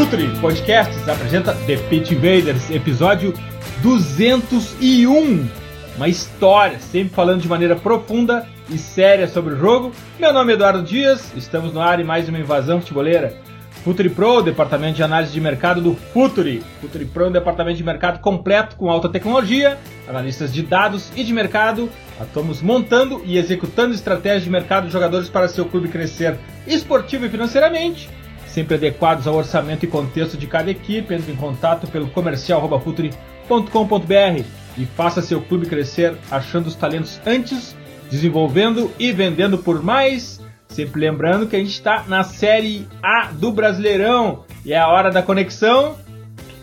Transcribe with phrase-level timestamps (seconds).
[0.00, 3.34] Futuri Podcasts apresenta The Pit Invaders, episódio
[3.82, 5.46] 201.
[5.94, 9.92] Uma história, sempre falando de maneira profunda e séria sobre o jogo.
[10.18, 13.36] Meu nome é Eduardo Dias, estamos no ar em mais uma invasão futeboleira.
[13.84, 16.62] Futuri Pro, departamento de análise de mercado do Futuri.
[16.80, 19.76] Futuri Pro é um departamento de mercado completo com alta tecnologia,
[20.08, 21.90] analistas de dados e de mercado.
[22.18, 27.28] Atuamos montando e executando estratégias de mercado de jogadores para seu clube crescer esportivo e
[27.28, 28.08] financeiramente,
[28.52, 31.14] sempre adequados ao orçamento e contexto de cada equipe.
[31.14, 34.44] Entre em contato pelo comercial.futuri.com.br
[34.78, 37.76] e faça seu clube crescer achando os talentos antes,
[38.10, 40.40] desenvolvendo e vendendo por mais.
[40.68, 45.10] Sempre lembrando que a gente está na Série A do Brasileirão e é a hora
[45.10, 45.96] da conexão.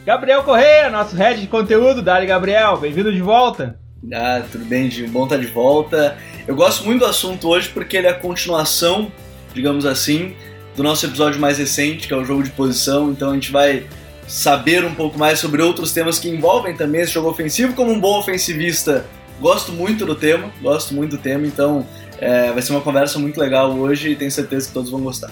[0.06, 2.02] Gabriel Correia, nosso head de conteúdo.
[2.02, 3.78] Dali, Gabriel, bem-vindo de volta.
[4.14, 6.18] Ah, tudo bem, de bom estar de volta.
[6.48, 9.12] Eu gosto muito do assunto hoje porque ele é a continuação,
[9.54, 10.34] digamos assim,
[10.78, 13.12] do nosso episódio mais recente, que é o jogo de posição.
[13.12, 13.88] Então a gente vai
[14.28, 17.74] saber um pouco mais sobre outros temas que envolvem também esse jogo ofensivo.
[17.74, 19.04] Como um bom ofensivista,
[19.42, 21.84] gosto muito do tema, gosto muito do tema, então
[22.20, 25.32] é, vai ser uma conversa muito legal hoje e tenho certeza que todos vão gostar.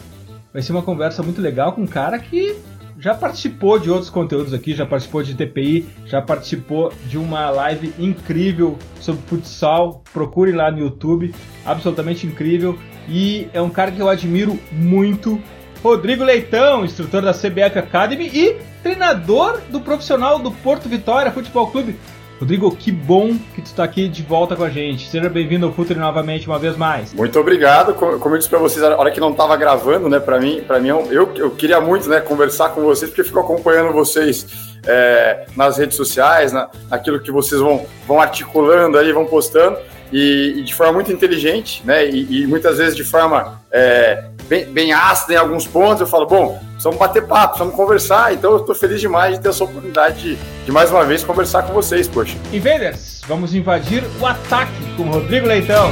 [0.51, 2.55] Vai ser uma conversa muito legal com um cara que
[2.97, 7.93] já participou de outros conteúdos aqui, já participou de TPI, já participou de uma live
[7.99, 10.03] incrível sobre futsal.
[10.13, 11.33] Procure lá no YouTube,
[11.65, 12.77] absolutamente incrível.
[13.07, 15.41] E é um cara que eu admiro muito.
[15.83, 21.95] Rodrigo Leitão, instrutor da CBF Academy e treinador do profissional do Porto Vitória Futebol Clube.
[22.39, 25.07] Rodrigo, que bom que tu está aqui de volta com a gente.
[25.07, 27.13] Seja bem-vindo ao Futuri novamente, uma vez mais.
[27.13, 27.93] Muito obrigado.
[27.93, 30.79] Como eu disse para vocês, a hora que não estava gravando, né, para mim, para
[30.79, 35.45] mim eu, eu queria muito, né, conversar com vocês, porque eu fico acompanhando vocês é,
[35.55, 39.77] nas redes sociais, na, naquilo que vocês vão, vão articulando aí, vão postando,
[40.11, 44.65] e, e de forma muito inteligente, né, e, e muitas vezes de forma é, bem,
[44.65, 46.01] bem ácida em alguns pontos.
[46.01, 48.33] Eu falo, bom, precisamos bater papo, precisamos conversar.
[48.33, 50.35] Então eu estou feliz demais de ter essa oportunidade de,
[50.65, 52.37] de mais uma vez conversar com vocês, poxa.
[52.51, 55.89] Invaders, vamos invadir o ataque com Rodrigo Leitão.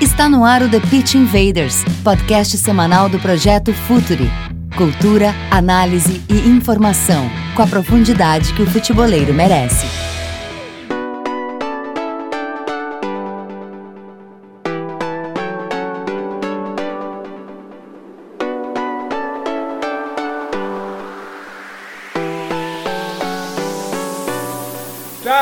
[0.00, 4.28] Está no ar o The Pitch Invaders, podcast semanal do projeto Futuri.
[4.76, 9.86] Cultura, análise e informação, com a profundidade que o futeboleiro merece.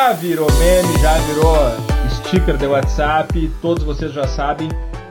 [0.07, 1.57] Já virou meme, já virou
[2.09, 4.69] sticker de WhatsApp, todos vocês já sabem.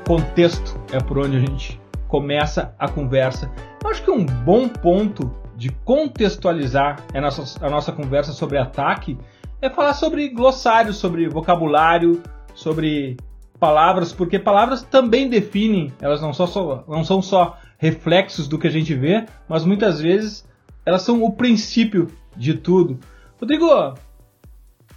[0.08, 3.52] Contexto é por onde a gente começa a conversa.
[3.84, 9.18] Eu acho que um bom ponto de contextualizar a nossa, a nossa conversa sobre ataque
[9.62, 12.24] é falar sobre glossário, sobre vocabulário,
[12.54, 13.18] sobre
[13.60, 18.72] palavras, porque palavras também definem, elas não, só, não são só reflexos do que a
[18.72, 20.48] gente vê, mas muitas vezes
[20.86, 22.08] elas são o princípio
[22.38, 22.98] de tudo.
[23.38, 23.96] Rodrigo,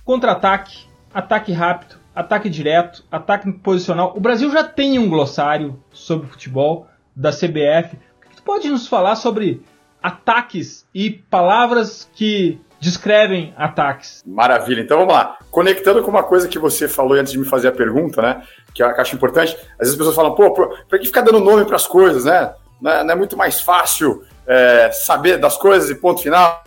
[0.08, 4.14] contra-ataque, ataque rápido, ataque direto, ataque posicional.
[4.16, 7.94] O Brasil já tem um glossário sobre futebol da CBF.
[8.34, 9.62] Tu pode nos falar sobre
[10.02, 14.24] ataques e palavras que descrevem ataques?
[14.26, 14.80] Maravilha.
[14.80, 15.36] Então vamos lá.
[15.50, 18.42] Conectando com uma coisa que você falou antes de me fazer a pergunta, né?
[18.72, 19.54] Que eu acho importante.
[19.72, 22.54] Às vezes as pessoas falam, pô, pra que ficar dando nome para as coisas, né?
[22.80, 26.64] Não é, não é, muito mais fácil é, saber das coisas e ponto final?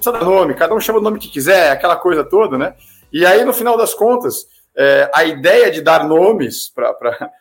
[0.00, 2.74] Precisa dar nome, cada um chama o nome que quiser, aquela coisa toda, né?
[3.12, 7.32] E aí, no final das contas, é, a ideia de dar nomes para pra,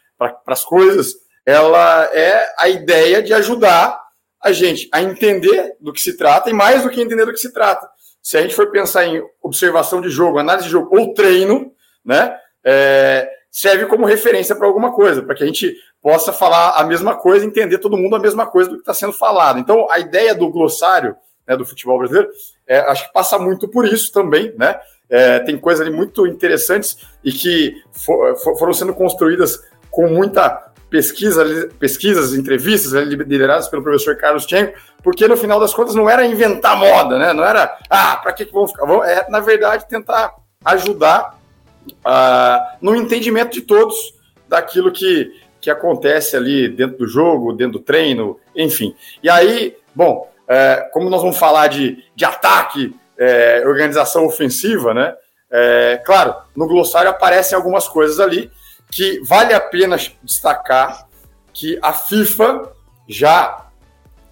[0.45, 1.15] as coisas,
[1.45, 3.97] ela é a ideia de ajudar
[4.43, 7.39] a gente a entender do que se trata e mais do que entender do que
[7.39, 7.89] se trata.
[8.21, 11.71] Se a gente for pensar em observação de jogo, análise de jogo ou treino,
[12.03, 12.35] né,
[12.65, 17.15] é, serve como referência para alguma coisa, para que a gente possa falar a mesma
[17.15, 19.59] coisa, entender todo mundo a mesma coisa do que está sendo falado.
[19.59, 21.15] Então, a ideia do glossário
[21.49, 22.29] né, do futebol brasileiro,
[22.67, 24.79] é, acho que passa muito por isso também, né?
[25.09, 29.59] É, tem coisas ali muito interessantes e que for, for, foram sendo construídas
[29.89, 31.43] com muita pesquisa,
[31.79, 36.77] pesquisas, entrevistas lideradas pelo professor Carlos Tchenko, porque no final das contas não era inventar
[36.77, 37.33] moda, né?
[37.33, 38.87] Não era, ah, para que, que vão ficar?
[39.07, 41.39] É, na verdade, tentar ajudar
[41.87, 44.13] uh, no entendimento de todos
[44.47, 48.95] daquilo que, que acontece ali dentro do jogo, dentro do treino, enfim.
[49.23, 55.15] E aí, bom, é, como nós vamos falar de, de ataque, é, organização ofensiva, né?
[55.51, 58.51] É, claro, no glossário aparecem algumas coisas ali
[58.91, 61.07] que vale a pena destacar
[61.53, 62.71] que a FIFA
[63.07, 63.67] já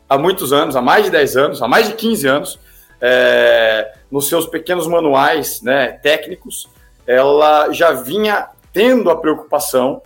[0.09, 2.59] há muitos anos, há mais de 10 anos, há mais de 15 anos,
[3.01, 6.69] é, nos seus pequenos manuais né, técnicos,
[7.05, 10.01] ela já vinha tendo a preocupação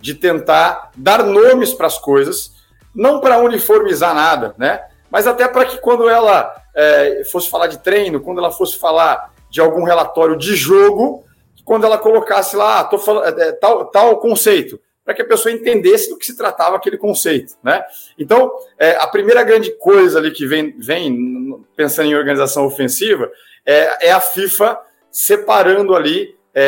[0.00, 2.52] de tentar dar nomes para as coisas,
[2.94, 4.80] não para uniformizar nada, né?
[5.10, 9.32] Mas até para que quando ela é, fosse falar de treino, quando ela fosse falar
[9.50, 11.24] de algum relatório de jogo,
[11.64, 15.52] quando ela colocasse lá, ah, tô falando, é, tal, tal conceito, para que a pessoa
[15.52, 17.84] entendesse do que se tratava aquele conceito, né?
[18.18, 23.30] Então, é, a primeira grande coisa ali que vem, vem pensando em organização ofensiva
[23.64, 24.78] é, é a FIFA
[25.10, 26.62] separando ali é,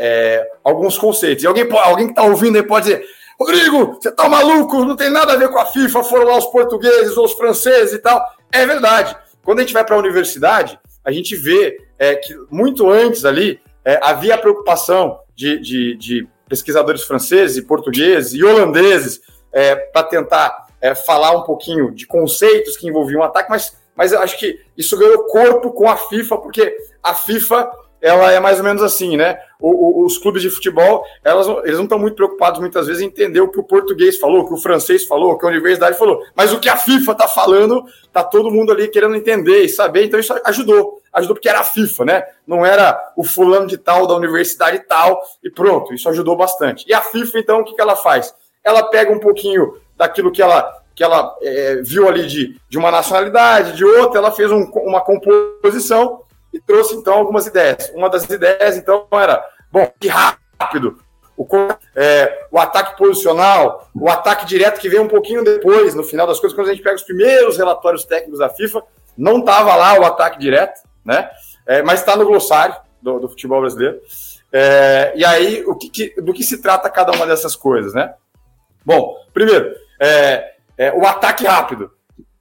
[0.00, 1.44] é, alguns conceitos.
[1.44, 3.04] E alguém, alguém que está ouvindo aí pode dizer,
[3.38, 4.84] Rodrigo, você tá maluco?
[4.84, 7.92] Não tem nada a ver com a FIFA, foram lá os portugueses ou os franceses
[7.94, 8.20] e tal.
[8.50, 9.16] É verdade.
[9.44, 13.60] Quando a gente vai para a universidade, a gente vê é, que muito antes ali
[13.84, 19.20] é, havia a preocupação de, de, de, pesquisadores franceses portugueses e holandeses
[19.52, 24.12] é, para tentar é, falar um pouquinho de conceitos que envolviam o ataque, mas, mas
[24.12, 27.70] eu acho que isso ganhou corpo com a FIFA, porque a FIFA
[28.00, 29.38] ela é mais ou menos assim, né?
[29.60, 33.06] O, o, os clubes de futebol, elas, eles não estão muito preocupados muitas vezes em
[33.06, 35.98] entender o que o português falou, o que o francês falou, o que a universidade
[35.98, 36.22] falou.
[36.34, 40.04] Mas o que a FIFA está falando, tá todo mundo ali querendo entender e saber.
[40.04, 42.24] Então isso ajudou, ajudou porque era a FIFA, né?
[42.46, 45.92] Não era o fulano de tal da universidade tal e pronto.
[45.92, 46.84] Isso ajudou bastante.
[46.88, 48.32] E a FIFA então o que, que ela faz?
[48.62, 52.90] Ela pega um pouquinho daquilo que ela que ela é, viu ali de, de uma
[52.90, 56.22] nacionalidade, de outra, ela fez um, uma composição
[56.58, 57.90] e trouxe então algumas ideias.
[57.94, 60.98] Uma das ideias então era, bom, que rápido,
[61.36, 61.46] o,
[61.94, 66.40] é, o ataque posicional, o ataque direto que veio um pouquinho depois, no final das
[66.40, 68.82] coisas, quando a gente pega os primeiros relatórios técnicos da FIFA,
[69.16, 71.30] não estava lá o ataque direto, né?
[71.64, 74.00] É, mas está no glossário do, do futebol brasileiro.
[74.52, 78.14] É, e aí, o que, que, do que se trata cada uma dessas coisas, né?
[78.84, 81.92] Bom, primeiro, é, é o ataque rápido.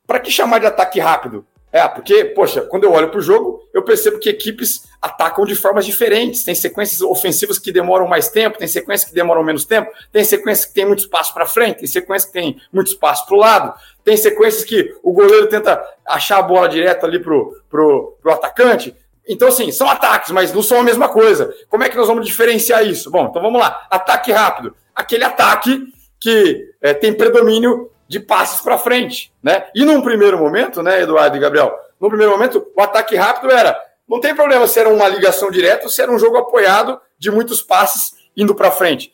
[0.08, 1.46] Para que chamar de ataque rápido?
[1.72, 5.54] É, porque, poxa, quando eu olho para o jogo, eu percebo que equipes atacam de
[5.54, 6.44] formas diferentes.
[6.44, 10.66] Tem sequências ofensivas que demoram mais tempo, tem sequências que demoram menos tempo, tem sequências
[10.66, 13.74] que tem muito espaço para frente, tem sequências que tem muito espaço para o lado,
[14.04, 18.96] tem sequências que o goleiro tenta achar a bola direto ali pro, pro, pro atacante.
[19.28, 21.54] Então, assim, são ataques, mas não são a mesma coisa.
[21.68, 23.12] Como é que nós vamos diferenciar isso?
[23.12, 23.86] Bom, então vamos lá.
[23.92, 24.74] Ataque rápido.
[24.96, 25.84] Aquele ataque
[26.20, 29.66] que é, tem predomínio de passes para frente, né?
[29.76, 33.78] E num primeiro momento, né, Eduardo e Gabriel, no primeiro momento, o ataque rápido era,
[34.08, 37.30] não tem problema se era uma ligação direta ou se era um jogo apoiado de
[37.32, 39.12] muitos passes indo para frente.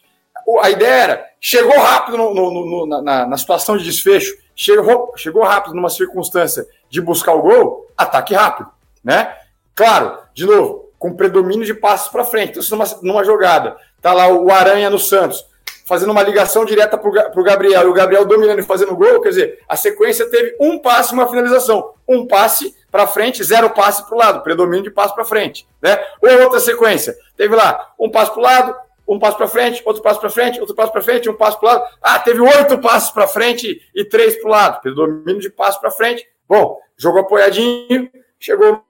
[0.62, 5.44] A ideia era, chegou rápido no, no, no, na, na, situação de desfecho, chegou, chegou
[5.44, 8.70] rápido numa circunstância de buscar o gol, ataque rápido,
[9.04, 9.34] né?
[9.74, 12.52] Claro, de novo, com predomínio de passes para frente.
[12.52, 15.46] Então, se numa, numa jogada, tá lá o Aranha no Santos,
[15.86, 19.30] fazendo uma ligação direta para o Gabriel, e o Gabriel dominando e fazendo gol, quer
[19.30, 21.94] dizer, a sequência teve um passe e uma finalização.
[22.08, 25.68] Um passe para frente, zero passe para o lado, predomínio de passe para frente.
[25.82, 25.98] Né?
[26.22, 28.76] Ou outra sequência, teve lá um passe para o lado,
[29.08, 31.70] um passo para frente, outro passo para frente, outro passo para frente, um passo para
[31.70, 31.98] o lado.
[32.02, 35.92] Ah, teve oito passos para frente e três para o lado, predomínio de passe para
[35.92, 36.26] frente.
[36.48, 38.10] Bom, jogo apoiadinho,
[38.40, 38.84] chegou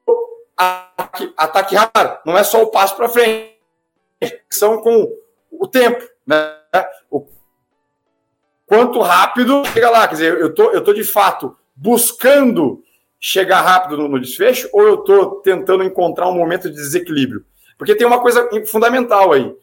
[0.56, 3.58] ataque, ataque raro, não é só o passo para frente,
[4.50, 5.12] são com
[5.52, 6.56] o tempo, né?
[7.10, 7.26] O
[8.66, 10.08] quanto rápido chega lá.
[10.08, 12.84] Quer dizer, eu tô, eu tô de fato buscando
[13.20, 17.46] chegar rápido no, no desfecho ou eu tô tentando encontrar um momento de desequilíbrio?
[17.78, 19.54] Porque tem uma coisa fundamental aí.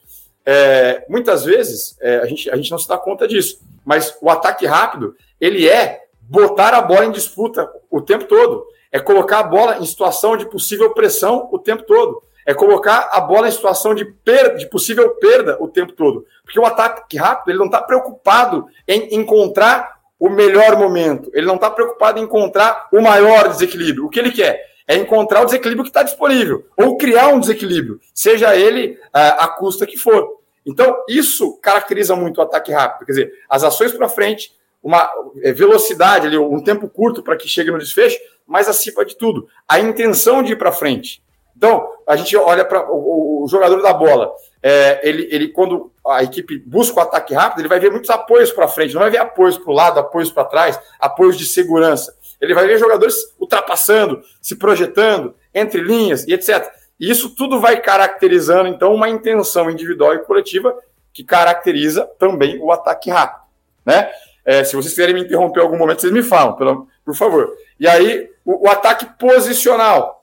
[0.45, 4.31] É, muitas vezes é, a, gente, a gente não se dá conta disso, mas o
[4.31, 9.45] ataque rápido ele é botar a bola em disputa o tempo todo, é colocar a
[9.45, 13.95] bola em situação de possível pressão o tempo todo é colocar a bola em situação
[13.95, 16.27] de, perda, de possível perda o tempo todo.
[16.43, 21.55] Porque o ataque rápido ele não está preocupado em encontrar o melhor momento, ele não
[21.55, 24.05] está preocupado em encontrar o maior desequilíbrio.
[24.05, 28.01] O que ele quer é encontrar o desequilíbrio que está disponível, ou criar um desequilíbrio,
[28.13, 30.41] seja ele a, a custa que for.
[30.67, 33.07] Então, isso caracteriza muito o ataque rápido.
[33.07, 34.53] Quer dizer, as ações para frente,
[34.83, 35.09] uma
[35.41, 39.79] é, velocidade, um tempo curto para que chegue no desfecho, mas acima de tudo, a
[39.79, 41.23] intenção de ir para frente.
[41.61, 44.33] Então, a gente olha para o, o, jogador da bola.
[44.63, 48.51] É, ele, ele, quando a equipe busca o ataque rápido, ele vai ver muitos apoios
[48.51, 52.17] para frente, não vai ver apoios para o lado, apoios para trás, apoios de segurança.
[52.41, 56.67] Ele vai ver jogadores ultrapassando, se projetando, entre linhas e etc.
[56.99, 60.75] E isso tudo vai caracterizando, então, uma intenção individual e coletiva
[61.13, 63.45] que caracteriza também o ataque rápido,
[63.85, 64.11] né?
[64.47, 67.53] É, se vocês quiserem me interromper em algum momento, vocês me falam, pelo, por favor.
[67.79, 70.20] E aí, o, o, ataque posicional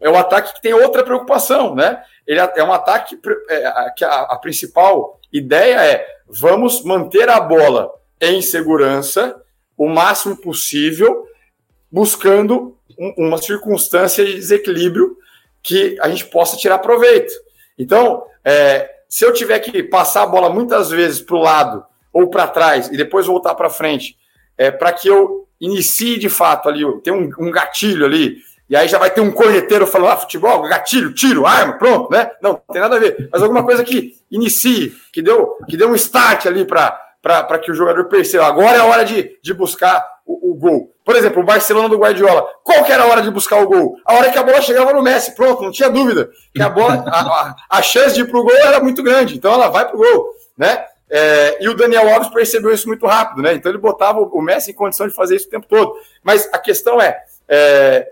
[0.00, 2.02] é um ataque que tem outra preocupação, né?
[2.26, 8.42] Ele é, um ataque é, que a, principal ideia é vamos manter a bola em
[8.42, 9.40] segurança
[9.76, 11.26] o máximo possível,
[11.90, 15.16] buscando um, uma circunstância de desequilíbrio
[15.62, 17.32] que a gente possa tirar proveito.
[17.78, 22.28] Então, é, se eu tiver que passar a bola muitas vezes para o lado ou
[22.28, 24.16] para trás e depois voltar para frente,
[24.56, 28.88] é, para que eu inicie de fato ali, tem um, um, gatilho ali, e aí
[28.88, 32.30] já vai ter um corneteiro falando, ah, futebol, gatilho, tiro, arma, pronto, né?
[32.42, 33.28] Não, não tem nada a ver.
[33.32, 37.74] Mas alguma coisa que inicie, que deu, que deu um start ali para que o
[37.74, 38.46] jogador perceba.
[38.46, 40.92] Agora é a hora de, de buscar o, o, gol.
[41.04, 42.44] Por exemplo, o Barcelona do Guardiola.
[42.64, 43.96] Qual que era a hora de buscar o gol?
[44.04, 46.28] A hora que a bola chegava no Messi, pronto, não tinha dúvida.
[46.52, 49.52] Que a bola, a, a, a chance de ir pro gol era muito grande, então
[49.52, 50.84] ela vai pro gol, né?
[51.08, 53.54] É, e o Daniel Alves percebeu isso muito rápido, né?
[53.54, 55.94] Então ele botava o Messi em condição de fazer isso o tempo todo.
[56.24, 57.16] Mas a questão é,
[57.48, 58.08] é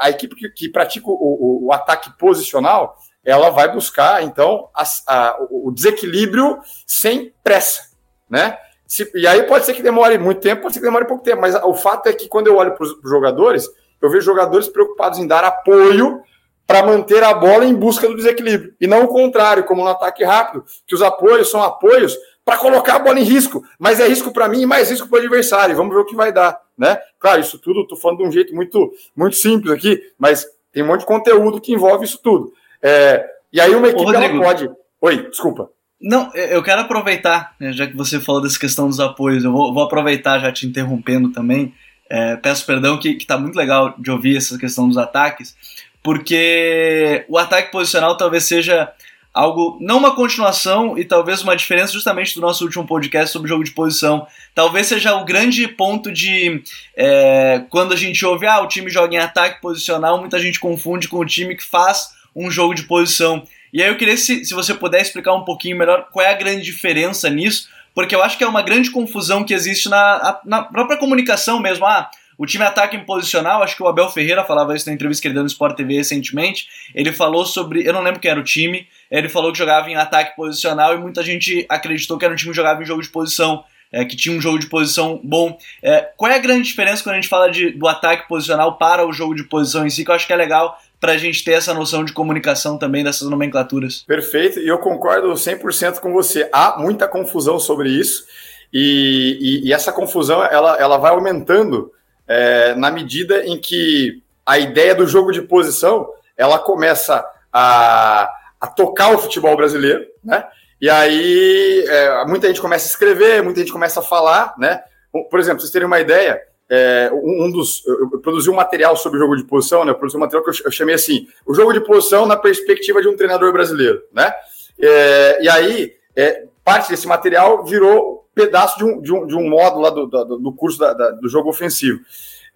[0.00, 4.84] a equipe que, que pratica o, o, o, ataque posicional, ela vai buscar então a,
[5.08, 7.90] a, o desequilíbrio sem pressa,
[8.28, 8.58] né?
[8.86, 11.40] Se, e aí pode ser que demore muito tempo, pode ser que demore pouco tempo,
[11.40, 13.66] mas o fato é que quando eu olho para os jogadores,
[14.00, 16.22] eu vejo jogadores preocupados em dar apoio
[16.66, 18.74] para manter a bola em busca do desequilíbrio.
[18.80, 22.96] E não o contrário, como no ataque rápido, que os apoios são apoios para colocar
[22.96, 23.62] a bola em risco.
[23.78, 25.76] Mas é risco para mim e mais risco para o adversário.
[25.76, 26.60] Vamos ver o que vai dar.
[26.76, 26.98] Né?
[27.24, 30.88] Claro, isso tudo estou falando de um jeito muito, muito simples aqui, mas tem um
[30.88, 32.52] monte de conteúdo que envolve isso tudo.
[32.82, 34.70] É, e aí uma equipe ela pode.
[35.00, 35.70] Oi, desculpa.
[35.98, 39.72] Não, eu quero aproveitar, né, já que você falou dessa questão dos apoios, eu vou,
[39.72, 41.72] vou aproveitar já te interrompendo também.
[42.10, 45.56] É, peço perdão que, que tá muito legal de ouvir essa questão dos ataques,
[46.02, 48.92] porque o ataque posicional talvez seja
[49.34, 53.64] algo, não uma continuação e talvez uma diferença justamente do nosso último podcast sobre jogo
[53.64, 54.28] de posição.
[54.54, 56.62] Talvez seja o grande ponto de
[56.96, 61.08] é, quando a gente ouve, ah, o time joga em ataque posicional, muita gente confunde
[61.08, 63.42] com o time que faz um jogo de posição.
[63.72, 66.34] E aí eu queria se, se você puder explicar um pouquinho melhor qual é a
[66.34, 70.62] grande diferença nisso, porque eu acho que é uma grande confusão que existe na, na
[70.62, 71.84] própria comunicação mesmo.
[71.84, 75.22] Ah, o time ataca em posicional, acho que o Abel Ferreira falava isso na entrevista
[75.22, 76.68] que ele deu no Sport TV recentemente.
[76.94, 77.86] Ele falou sobre.
[77.86, 78.86] Eu não lembro quem era o time.
[79.18, 82.50] Ele falou que jogava em ataque posicional e muita gente acreditou que era um time
[82.50, 83.64] que jogava em jogo de posição.
[83.92, 85.56] É, que tinha um jogo de posição bom.
[85.80, 89.06] É, qual é a grande diferença quando a gente fala de, do ataque posicional para
[89.06, 90.04] o jogo de posição em si?
[90.04, 93.04] Que eu acho que é legal para a gente ter essa noção de comunicação também
[93.04, 94.02] dessas nomenclaturas.
[94.02, 96.48] Perfeito, e eu concordo 100% com você.
[96.52, 98.24] Há muita confusão sobre isso,
[98.72, 101.92] e, e, e essa confusão ela, ela vai aumentando
[102.26, 108.28] é, na medida em que a ideia do jogo de posição ela começa a,
[108.64, 110.42] a tocar o futebol brasileiro, né?
[110.80, 114.82] E aí é, muita gente começa a escrever, muita gente começa a falar, né?
[115.30, 117.86] Por exemplo, vocês terem uma ideia, é, um dos.
[117.86, 119.90] Eu produzi um material sobre o jogo de posição, né?
[119.90, 123.08] Eu produzi um material que eu chamei assim: o jogo de posição na perspectiva de
[123.08, 124.32] um treinador brasileiro, né?
[124.80, 129.46] É, e aí, é, parte desse material virou pedaço de um, de um, de um
[129.48, 132.00] módulo lá do, do, do curso da, da, do jogo ofensivo.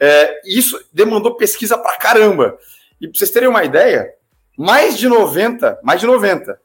[0.00, 2.58] É, isso demandou pesquisa pra caramba.
[2.98, 4.10] E pra vocês terem uma ideia,
[4.58, 6.60] mais de 90, mais de 90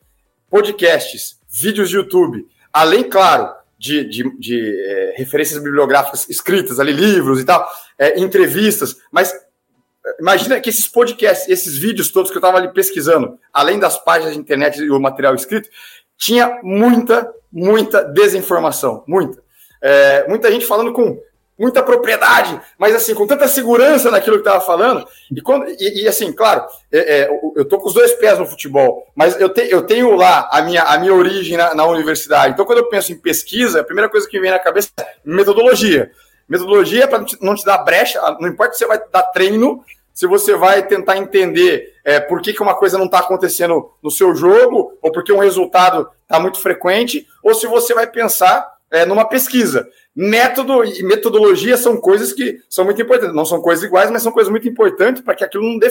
[0.50, 7.40] podcasts, vídeos de YouTube, além, claro, de, de, de é, referências bibliográficas escritas ali, livros
[7.40, 7.70] e tal,
[8.00, 12.74] é, entrevistas, mas é, imagina que esses podcasts, esses vídeos todos que eu estava ali
[12.74, 15.70] pesquisando, além das páginas de internet e o material escrito,
[16.18, 19.44] tinha muita, muita desinformação, muita.
[19.82, 21.22] É, muita gente falando com
[21.58, 25.06] muita propriedade, mas assim, com tanta segurança naquilo que estava falando.
[25.32, 28.46] E, quando, e, e assim, claro, é, é, eu tô com os dois pés no
[28.46, 32.54] futebol, mas eu, te, eu tenho lá a minha, a minha origem na, na, universidade.
[32.54, 36.12] Então, quando eu penso em pesquisa, a primeira coisa que vem na cabeça é metodologia.
[36.50, 39.84] Metodologia é para não te dar brecha, não importa se você vai dar treino,
[40.14, 44.12] se você vai tentar entender é, por que, que uma coisa não está acontecendo no
[44.12, 49.06] seu jogo, ou porque um resultado está muito frequente, ou se você vai pensar é,
[49.06, 49.88] numa pesquisa.
[50.16, 53.36] Método e metodologia são coisas que são muito importantes.
[53.36, 55.90] Não são coisas iguais, mas são coisas muito importantes para que aquilo não dê,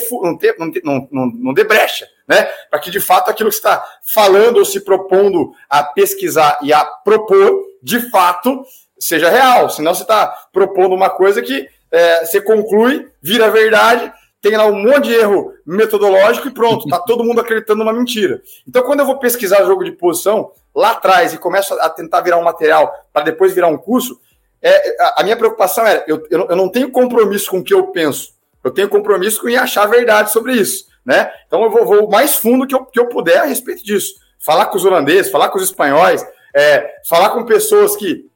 [0.58, 2.48] não, dê, não, não, não dê brecha, né?
[2.70, 6.84] Para que de fato aquilo que está falando ou se propondo a pesquisar e a
[6.84, 8.62] propor, de fato,
[8.98, 9.68] seja real.
[9.70, 14.74] Senão você está propondo uma coisa que é, você conclui, vira verdade, tem lá um
[14.74, 18.42] monte de erro metodológico e pronto, tá todo mundo acreditando numa mentira.
[18.66, 22.38] Então, quando eu vou pesquisar jogo de posição lá atrás e começo a tentar virar
[22.38, 24.20] um material para depois virar um curso,
[24.60, 28.34] é, a minha preocupação era: eu, eu não tenho compromisso com o que eu penso,
[28.62, 30.90] eu tenho compromisso com achar a verdade sobre isso.
[31.04, 31.30] Né?
[31.46, 34.14] Então, eu vou, vou mais fundo que eu, que eu puder a respeito disso.
[34.38, 36.24] Falar com os holandeses, falar com os espanhóis,
[36.54, 38.26] é, falar com pessoas que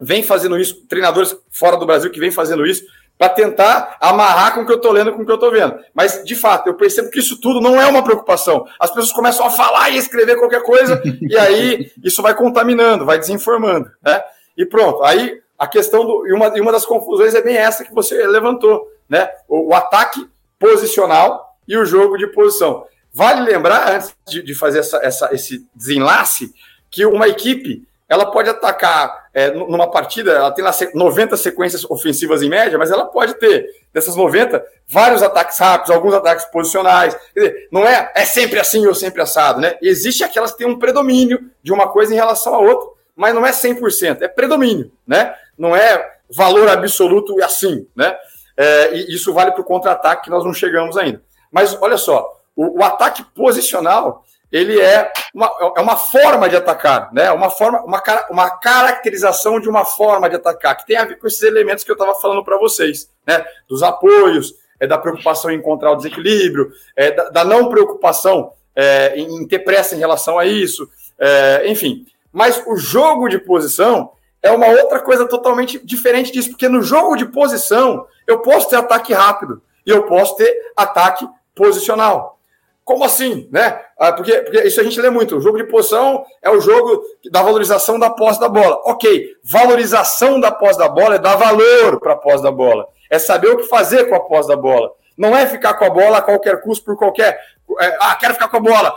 [0.00, 2.84] vêm fazendo isso, treinadores fora do Brasil que vêm fazendo isso,
[3.18, 5.78] para tentar amarrar com o que eu estou lendo com o que eu estou vendo.
[5.94, 8.66] Mas, de fato, eu percebo que isso tudo não é uma preocupação.
[8.78, 13.18] As pessoas começam a falar e escrever qualquer coisa, e aí isso vai contaminando, vai
[13.18, 13.90] desinformando.
[14.02, 14.22] Né?
[14.56, 15.02] E pronto.
[15.04, 16.26] Aí a questão do.
[16.26, 18.88] E uma, e uma das confusões é bem essa que você levantou.
[19.08, 19.28] Né?
[19.48, 20.28] O, o ataque
[20.58, 22.84] posicional e o jogo de posição.
[23.12, 26.52] Vale lembrar, antes de, de fazer essa, essa, esse desenlace,
[26.90, 32.42] que uma equipe ela pode atacar é, numa partida, ela tem lá 90 sequências ofensivas
[32.42, 37.16] em média, mas ela pode ter, dessas 90, vários ataques rápidos, alguns ataques posicionais.
[37.34, 39.76] Quer dizer, não é, é sempre assim ou sempre assado, né?
[39.82, 43.44] Existe aquelas que têm um predomínio de uma coisa em relação à outra, mas não
[43.44, 45.34] é 100%, é predomínio, né?
[45.58, 48.16] Não é valor absoluto e assim, né?
[48.56, 51.20] É, e isso vale para o contra-ataque que nós não chegamos ainda.
[51.50, 54.24] Mas olha só, o, o ataque posicional
[54.54, 57.32] ele é uma, é uma forma de atacar, né?
[57.32, 61.26] Uma forma, uma, uma caracterização de uma forma de atacar, que tem a ver com
[61.26, 63.44] esses elementos que eu estava falando para vocês, né?
[63.68, 69.18] Dos apoios, é da preocupação em encontrar o desequilíbrio, é da, da não preocupação é,
[69.18, 72.06] em ter pressa em relação a isso, é, enfim.
[72.32, 77.16] Mas o jogo de posição é uma outra coisa totalmente diferente disso, porque no jogo
[77.16, 82.38] de posição eu posso ter ataque rápido e eu posso ter ataque posicional.
[82.84, 83.80] Como assim, né?
[83.98, 85.36] Ah, porque, porque, isso a gente lê muito.
[85.36, 88.78] O jogo de posição é o jogo da valorização da posse da bola.
[88.84, 92.86] Ok, valorização da posse da bola é dar valor para a posse da bola.
[93.10, 94.92] É saber o que fazer com a posse da bola.
[95.16, 97.40] Não é ficar com a bola a qualquer custo, por qualquer.
[97.80, 98.94] É, ah, quero ficar com a bola.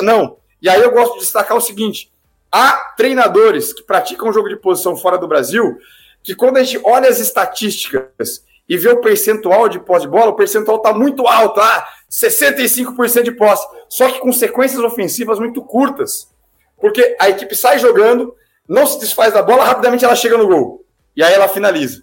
[0.00, 0.38] Não.
[0.60, 2.12] E aí eu gosto de destacar o seguinte:
[2.50, 5.78] há treinadores que praticam jogo de posição fora do Brasil
[6.22, 10.30] que, quando a gente olha as estatísticas e vê o percentual de posse de bola,
[10.30, 15.62] o percentual está muito alto, ah, 65% de posse, só que com sequências ofensivas muito
[15.62, 16.28] curtas,
[16.80, 18.34] porque a equipe sai jogando,
[18.68, 22.02] não se desfaz da bola, rapidamente ela chega no gol, e aí ela finaliza.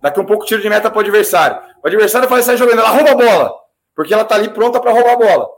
[0.00, 1.60] Daqui um pouco tiro de meta para o adversário.
[1.82, 3.54] O adversário faz sair jogando, ela rouba a bola,
[3.96, 5.48] porque ela está ali pronta para roubar a bola.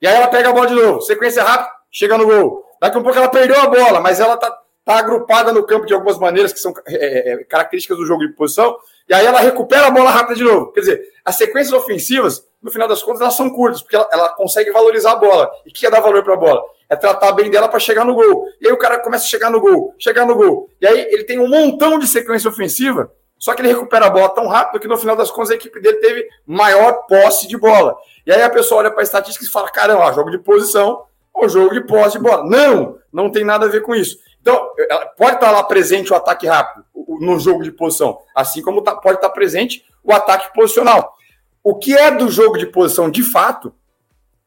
[0.00, 2.64] E aí ela pega a bola de novo, sequência rápida, chega no gol.
[2.80, 4.50] Daqui um pouco ela perdeu a bola, mas ela está
[4.84, 8.32] tá agrupada no campo de algumas maneiras que são é, é, características do jogo de
[8.32, 10.72] posição, e aí ela recupera a bola rápida de novo.
[10.72, 14.28] Quer dizer, as sequências ofensivas, no final das contas, elas são curtas, porque ela, ela
[14.34, 15.50] consegue valorizar a bola.
[15.64, 16.62] E o que é dar valor para a bola?
[16.88, 18.46] É tratar bem dela para chegar no gol.
[18.60, 20.68] E aí o cara começa a chegar no gol, chegar no gol.
[20.80, 24.28] E aí ele tem um montão de sequência ofensiva, só que ele recupera a bola
[24.28, 27.96] tão rápido que no final das contas a equipe dele teve maior posse de bola.
[28.26, 31.48] E aí a pessoa olha para a estatística e fala: caramba, jogo de posição ou
[31.48, 32.44] jogo de posse de bola.
[32.44, 34.18] Não, não tem nada a ver com isso.
[34.42, 34.70] Então,
[35.16, 36.84] pode estar lá presente o ataque rápido
[37.20, 41.14] no jogo de posição, assim como tá, pode estar presente o ataque posicional.
[41.62, 43.74] O que é do jogo de posição de fato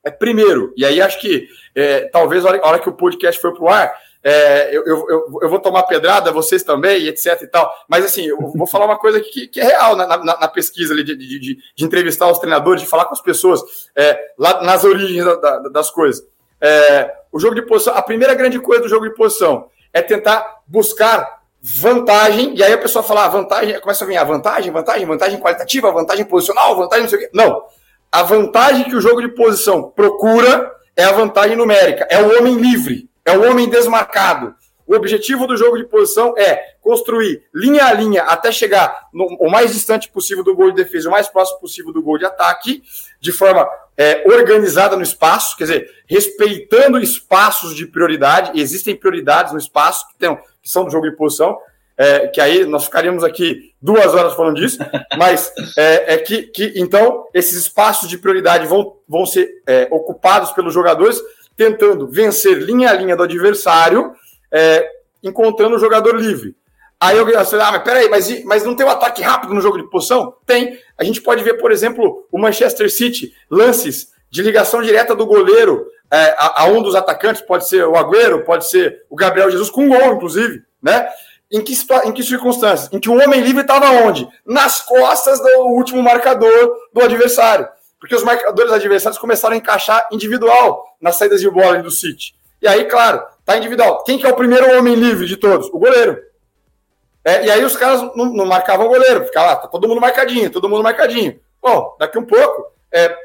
[0.04, 3.39] é primeiro, e aí acho que é, talvez a hora, a hora, que o podcast
[3.39, 7.47] for para o ar, é, eu, eu, eu, vou tomar pedrada, vocês também, etc e
[7.47, 7.69] tal.
[7.89, 10.95] Mas assim, eu vou falar uma coisa que, que é real na, na, na pesquisa
[10.95, 13.62] de, de, de, de, entrevistar os treinadores, de falar com as pessoas
[13.95, 16.26] é, lá nas origens da, da, das coisas.
[16.62, 20.62] É, o jogo de posição, a primeira grande coisa do jogo de posição é tentar
[20.65, 25.06] buscar vantagem, e aí a pessoa fala, ah, vantagem, começa a vir a vantagem, vantagem,
[25.06, 27.30] vantagem qualitativa, vantagem posicional, vantagem não sei o quê.
[27.34, 27.63] Não.
[28.12, 32.56] A vantagem que o jogo de posição procura é a vantagem numérica, é o homem
[32.56, 34.54] livre, é o homem desmarcado.
[34.86, 39.49] O objetivo do jogo de posição é construir linha a linha até chegar no, o
[39.49, 42.84] mais distante possível do gol de defesa, o mais próximo possível do gol de ataque,
[43.21, 43.65] de forma
[43.97, 48.60] é, organizada no espaço, quer dizer, respeitando espaços de prioridade.
[48.60, 51.60] Existem prioridades no espaço que, tem, que são do jogo de posição,
[51.95, 54.80] é, que aí nós ficaríamos aqui duas horas falando disso,
[55.17, 60.52] mas é, é que, que, então esses espaços de prioridade vão, vão ser é, ocupados
[60.54, 61.21] pelos jogadores
[61.56, 64.13] tentando vencer linha a linha do adversário
[64.52, 64.89] é,
[65.21, 66.56] encontrando o jogador livre.
[66.99, 69.78] Aí eu falei, ah, mas peraí, mas, mas não tem um ataque rápido no jogo
[69.78, 70.36] de posição?
[70.45, 70.80] Tem.
[70.97, 75.86] A gente pode ver, por exemplo, o Manchester City, lances de ligação direta do goleiro
[76.13, 79.71] é, a, a, um dos atacantes, pode ser o Agüero, pode ser o Gabriel Jesus,
[79.71, 81.10] com gol, inclusive, né?
[81.52, 81.73] Em que,
[82.06, 82.88] em que circunstâncias?
[82.93, 84.28] Em que o homem livre estava onde?
[84.45, 87.67] Nas costas do último marcador do adversário.
[87.99, 92.36] Porque os marcadores adversários começaram a encaixar individual nas saídas de bola do City.
[92.62, 94.04] E aí, claro, tá individual.
[94.04, 95.67] Quem que é o primeiro homem livre de todos?
[95.69, 96.21] O goleiro.
[97.26, 100.02] É, e aí os caras não, não, marcavam o goleiro, ficava lá, tá todo mundo
[100.02, 101.39] marcadinho, todo mundo marcadinho.
[101.62, 103.15] Bom, daqui um pouco, é,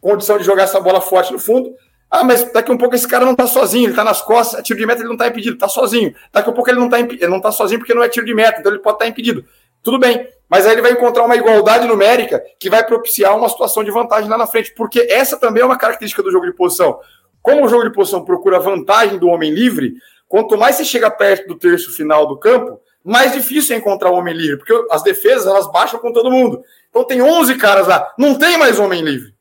[0.00, 1.72] condição de jogar essa bola forte no fundo.
[2.14, 4.62] Ah, mas daqui um pouco esse cara não tá sozinho, ele tá nas costas, é
[4.62, 6.14] tiro de meta, ele não tá impedido, tá sozinho.
[6.30, 8.34] Daqui um pouco ele não tá, ele não tá sozinho porque não é tiro de
[8.34, 9.42] meta, então ele pode estar tá impedido.
[9.82, 13.82] Tudo bem, mas aí ele vai encontrar uma igualdade numérica que vai propiciar uma situação
[13.82, 17.00] de vantagem lá na frente, porque essa também é uma característica do jogo de posição.
[17.40, 19.94] Como o jogo de posição procura vantagem do homem livre,
[20.28, 24.16] quanto mais você chega perto do terço final do campo, mais difícil é encontrar o
[24.16, 26.62] homem livre, porque as defesas elas baixam com todo mundo.
[26.90, 29.32] Então tem 11 caras lá, não tem mais homem livre.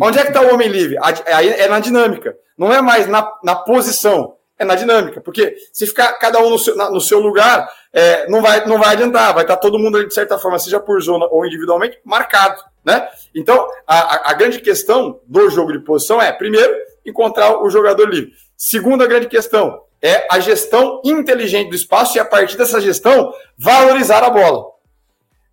[0.00, 0.96] Onde é que está o homem livre?
[1.00, 5.20] Aí é na dinâmica, não é mais na, na posição, é na dinâmica.
[5.20, 8.78] Porque se ficar cada um no seu, na, no seu lugar, é, não, vai, não
[8.78, 11.98] vai adiantar, vai estar tá todo mundo, de certa forma, seja por zona ou individualmente,
[12.04, 12.60] marcado.
[12.84, 13.08] Né?
[13.34, 18.32] Então, a, a grande questão do jogo de posição é, primeiro, encontrar o jogador livre.
[18.56, 24.22] Segunda grande questão é a gestão inteligente do espaço e, a partir dessa gestão, valorizar
[24.22, 24.66] a bola.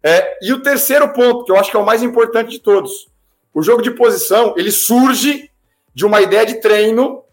[0.03, 3.07] É, e o terceiro ponto, que eu acho que é o mais importante de todos,
[3.55, 5.49] o jogo de posição ele surge
[5.93, 7.23] de uma ideia de treino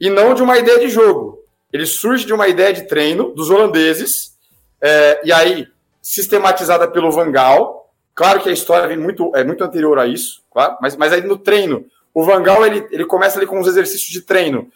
[0.00, 1.38] e não de uma ideia de jogo.
[1.72, 4.36] Ele surge de uma ideia de treino dos holandeses,
[4.80, 5.68] é, e aí
[6.02, 7.88] sistematizada pelo Van Gaal.
[8.12, 11.22] Claro que a história vem muito, é muito anterior a isso, claro, mas, mas aí
[11.22, 14.68] no treino, o Van Gaal ele, ele começa ali com uns exercícios de treino,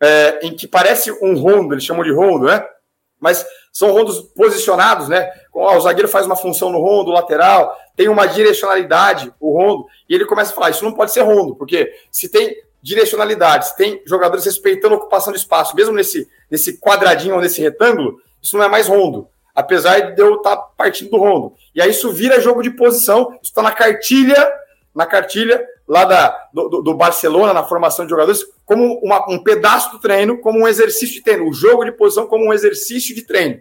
[0.00, 2.64] é, em que parece um rondo, eles chamam de rondo, né?
[3.18, 5.28] Mas são rondos posicionados, né?
[5.52, 10.24] O zagueiro faz uma função no rondo, lateral, tem uma direcionalidade, o rondo, e ele
[10.24, 14.44] começa a falar: isso não pode ser rondo, porque se tem direcionalidade, se tem jogadores
[14.44, 18.68] respeitando a ocupação de espaço, mesmo nesse, nesse quadradinho ou nesse retângulo, isso não é
[18.68, 19.28] mais rondo.
[19.54, 21.52] Apesar de eu estar partindo do rondo.
[21.74, 24.50] E aí isso vira jogo de posição, isso está na cartilha,
[24.94, 29.90] na cartilha lá da, do, do, Barcelona, na formação de jogadores, como uma, um pedaço
[29.90, 33.22] do treino, como um exercício de treino, o jogo de posição como um exercício de
[33.22, 33.60] treino.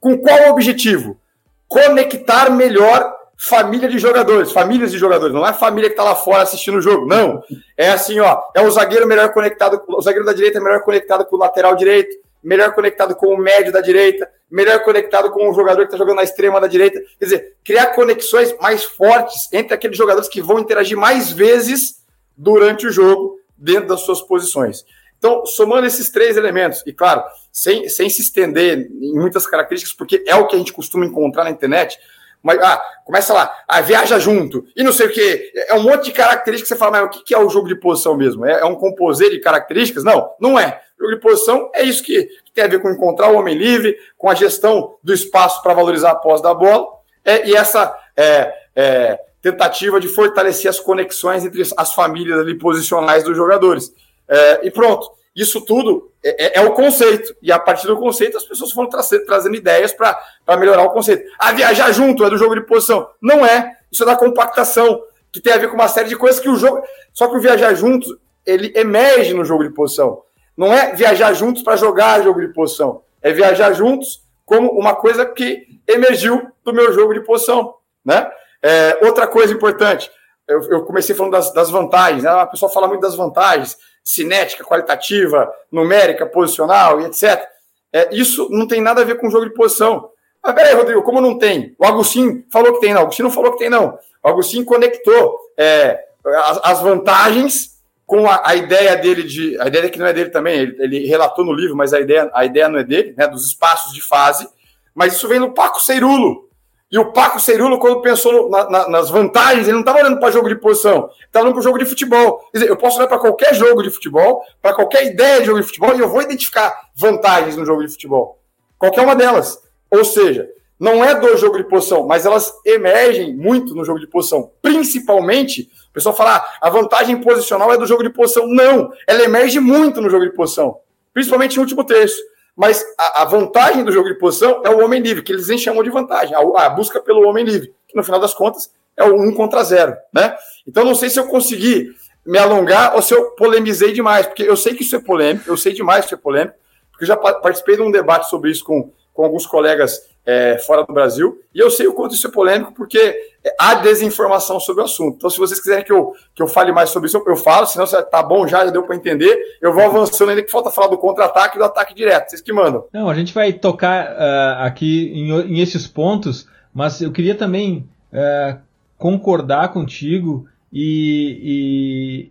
[0.00, 1.20] Com qual objetivo?
[1.68, 6.42] Conectar melhor família de jogadores, famílias de jogadores, não é família que está lá fora
[6.42, 7.42] assistindo o jogo, não.
[7.76, 11.24] É assim, ó, é o zagueiro melhor conectado, o zagueiro da direita é melhor conectado
[11.26, 15.52] com o lateral direito, melhor conectado com o médio da direita, melhor conectado com o
[15.52, 17.00] jogador que está jogando na extrema da direita.
[17.18, 21.96] Quer dizer, criar conexões mais fortes entre aqueles jogadores que vão interagir mais vezes
[22.36, 24.84] durante o jogo, dentro das suas posições.
[25.18, 27.24] Então, somando esses três elementos, e claro,
[27.56, 31.44] sem, sem se estender em muitas características, porque é o que a gente costuma encontrar
[31.44, 31.98] na internet,
[32.42, 35.52] mas, ah, começa lá, ah, viaja junto, e não sei o quê.
[35.66, 37.74] É um monte de características que você fala, mas o que é o jogo de
[37.74, 38.44] posição mesmo?
[38.44, 40.04] É, é um composê de características?
[40.04, 40.82] Não, não é.
[40.98, 43.56] O jogo de posição é isso que, que, tem a ver com encontrar o homem
[43.56, 46.86] livre, com a gestão do espaço para valorizar a posse da bola,
[47.24, 53.24] é, e essa é, é, tentativa de fortalecer as conexões entre as famílias ali posicionais
[53.24, 53.94] dos jogadores.
[54.28, 55.15] É, e pronto.
[55.36, 57.36] Isso tudo é, é, é, o conceito.
[57.42, 61.30] E a partir do conceito, as pessoas foram tra trazendo ideias para melhorar o conceito.
[61.38, 63.06] Ah, viajar junto é do jogo de posição.
[63.20, 63.76] Não é.
[63.92, 66.56] Isso é da compactação, que tem a ver com uma série de coisas que o
[66.56, 66.82] jogo.
[67.12, 68.08] Só que o viajar juntos,
[68.46, 70.22] ele emerge no jogo de posição.
[70.56, 73.02] Não é viajar juntos para jogar jogo de posição.
[73.20, 77.74] É viajar juntos como uma coisa que emergiu do meu jogo de posição.
[78.02, 78.26] Né?
[78.62, 80.10] É, outra coisa importante,
[80.48, 82.22] eu, eu comecei falando das, das vantagens.
[82.22, 82.30] Né?
[82.30, 87.44] A pessoa fala muito das vantagens cinética, qualitativa, numérica, posicional e etc.
[87.92, 90.08] É, isso não tem nada a ver com jogo de posição.
[90.40, 91.74] Mas peraí, Rodrigo, como não tem?
[91.76, 93.00] O Agostinho falou que tem, não.
[93.00, 93.98] O Agostinho não falou que tem, não.
[94.22, 99.60] O Agostinho conectou é, as, as, vantagens com a, a, ideia dele de.
[99.60, 102.30] A ideia que não é dele também, ele, ele, relatou no livro, mas a ideia,
[102.32, 103.26] a ideia não é dele, né?
[103.26, 104.48] Dos espaços de fase.
[104.94, 106.45] Mas isso vem no Paco Ceirulo,
[106.90, 110.30] e o Paco Cerulo, quando pensou na, na, nas vantagens, ele não estava olhando para
[110.30, 112.38] jogo de posição, estava olhando para o jogo de futebol.
[112.52, 115.60] Quer dizer, eu posso olhar para qualquer jogo de futebol, para qualquer ideia de jogo
[115.60, 118.40] de futebol, e eu vou identificar vantagens no jogo de futebol.
[118.78, 119.60] Qualquer uma delas.
[119.90, 124.06] Ou seja, não é do jogo de posição, mas elas emergem muito no jogo de
[124.06, 124.52] posição.
[124.62, 128.46] Principalmente, o pessoal fala, ah, a vantagem posicional é do jogo de posição.
[128.46, 130.76] Não, ela emerge muito no jogo de posição.
[131.12, 132.16] Principalmente no último terço.
[132.56, 135.58] Mas a, a, vantagem do jogo de posição é o homem livre, que eles nem
[135.58, 139.04] chamam de vantagem, a, a, busca pelo homem livre, que no final das contas é
[139.04, 140.34] o um contra zero, né?
[140.66, 144.56] Então não sei se eu consegui me alongar ou se eu polemizei demais, porque eu
[144.56, 146.56] sei que isso é polêmico, eu sei demais que isso é polêmico,
[146.90, 150.84] porque eu já participei de um debate sobre isso com, com alguns colegas é, fora
[150.84, 153.16] do Brasil, e eu sei o quanto isso é polêmico, porque
[153.58, 155.16] há desinformação sobre o assunto.
[155.16, 157.86] Então, se vocês quiserem que eu, que eu fale mais sobre isso, eu falo, senão
[157.86, 159.38] tá bom já, já deu para entender.
[159.62, 162.30] Eu vou avançando ainda que falta falar do contra-ataque e do ataque direto.
[162.30, 162.84] Vocês que mandam.
[162.92, 167.88] Não, a gente vai tocar uh, aqui em, em, esses pontos, mas eu queria também
[168.12, 168.58] uh,
[168.98, 172.30] concordar contigo e,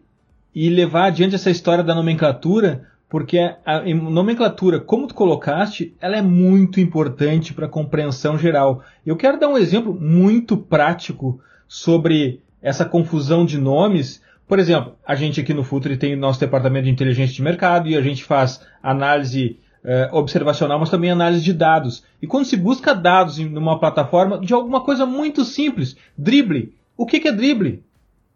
[0.53, 6.17] e, e levar adiante essa história da nomenclatura porque a nomenclatura, como tu colocaste, ela
[6.17, 8.83] é muito importante para a compreensão geral.
[9.05, 14.21] Eu quero dar um exemplo muito prático sobre essa confusão de nomes.
[14.47, 17.87] Por exemplo, a gente aqui no Futre tem o nosso departamento de inteligência de mercado
[17.87, 22.03] e a gente faz análise eh, observacional, mas também análise de dados.
[22.19, 26.73] E quando se busca dados em uma plataforma de alguma coisa muito simples, drible.
[26.97, 27.83] O que, que é drible?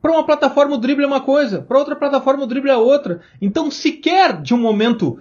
[0.01, 3.21] Para uma plataforma o drible é uma coisa, para outra plataforma o drible é outra.
[3.41, 5.19] Então, sequer de um momento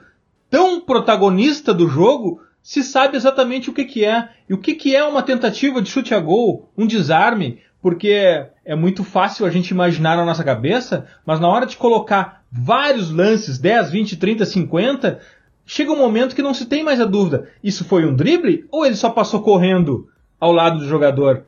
[0.48, 4.28] tão protagonista do jogo, se sabe exatamente o que, que é.
[4.48, 8.74] E o que, que é uma tentativa de chute a gol, um desarme, porque é
[8.76, 13.58] muito fácil a gente imaginar na nossa cabeça, mas na hora de colocar vários lances,
[13.58, 15.20] 10, 20, 30, 50,
[15.66, 17.48] chega um momento que não se tem mais a dúvida.
[17.62, 20.08] Isso foi um drible ou ele só passou correndo
[20.40, 21.44] ao lado do jogador?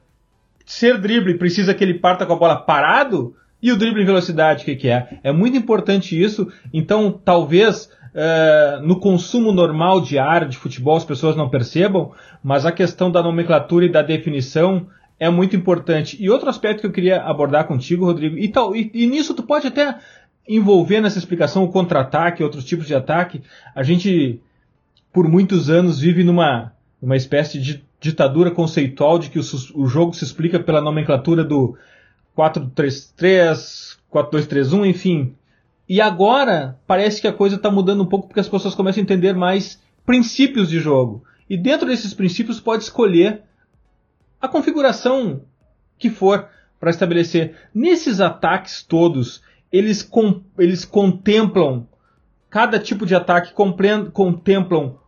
[0.64, 3.34] Ser drible precisa que ele parta com a bola parado?
[3.62, 5.18] E o drible em velocidade, o que, que é?
[5.22, 6.50] É muito importante isso.
[6.72, 12.64] Então, talvez uh, no consumo normal de ar de futebol as pessoas não percebam, mas
[12.64, 14.86] a questão da nomenclatura e da definição
[15.18, 16.16] é muito importante.
[16.18, 19.42] E outro aspecto que eu queria abordar contigo, Rodrigo, e, tal, e, e nisso tu
[19.42, 19.98] pode até
[20.48, 23.42] envolver nessa explicação o contra-ataque, outros tipos de ataque.
[23.74, 24.40] A gente,
[25.12, 29.42] por muitos anos, vive numa, numa espécie de ditadura conceitual de que o,
[29.74, 31.76] o jogo se explica pela nomenclatura do
[32.36, 35.34] 4-3-3, 4-2-3-1, enfim.
[35.88, 39.04] E agora parece que a coisa está mudando um pouco porque as pessoas começam a
[39.04, 41.24] entender mais princípios de jogo.
[41.48, 43.42] E dentro desses princípios pode escolher
[44.40, 45.42] a configuração
[45.98, 47.56] que for para estabelecer.
[47.74, 51.86] Nesses ataques todos, eles, com, eles contemplam,
[52.48, 54.98] cada tipo de ataque contemplam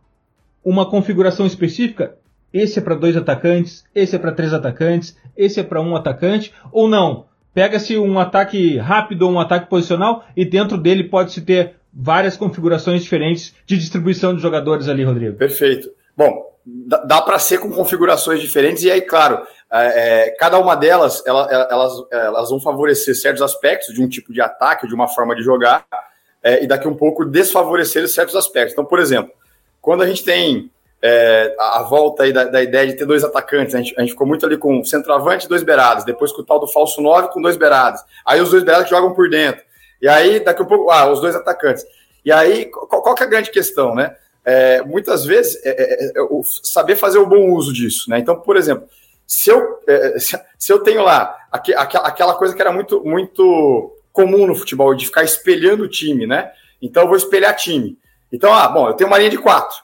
[0.63, 2.17] uma configuração específica.
[2.53, 6.53] Esse é para dois atacantes, esse é para três atacantes, esse é para um atacante,
[6.71, 7.25] ou não?
[7.53, 13.03] Pega-se um ataque rápido ou um ataque posicional e dentro dele pode-se ter várias configurações
[13.03, 15.37] diferentes de distribuição de jogadores ali, Rodrigo.
[15.37, 15.89] Perfeito.
[16.15, 21.23] Bom, dá para ser com configurações diferentes, e aí, claro, é, é, cada uma delas
[21.25, 25.35] ela, elas, elas vão favorecer certos aspectos de um tipo de ataque, de uma forma
[25.35, 25.85] de jogar,
[26.41, 28.73] é, e daqui um pouco desfavorecer certos aspectos.
[28.73, 29.31] Então, por exemplo,
[29.81, 30.69] quando a gente tem
[31.03, 34.01] é, a, a, volta aí da, da, ideia de ter dois atacantes, a gente, a
[34.01, 37.01] gente, ficou muito ali com centroavante e dois beirados, depois com o tal do falso
[37.01, 39.61] 9 com dois beirados, aí os dois beirados jogam por dentro,
[40.01, 41.85] e aí daqui um pouco, ah, os dois atacantes.
[42.23, 44.15] E aí, qual, qual que é a grande questão, né?
[44.45, 48.09] é, muitas vezes é, é, é saber fazer o bom uso disso.
[48.09, 48.19] Né?
[48.19, 48.87] Então, por exemplo,
[49.25, 54.45] se eu, é, se eu tenho lá aqu, aquela coisa que era muito, muito comum
[54.45, 56.51] no futebol, de ficar espelhando o time, né?
[56.81, 57.97] Então eu vou espelhar time.
[58.31, 59.77] Então, ah, bom, eu tenho uma linha de quatro.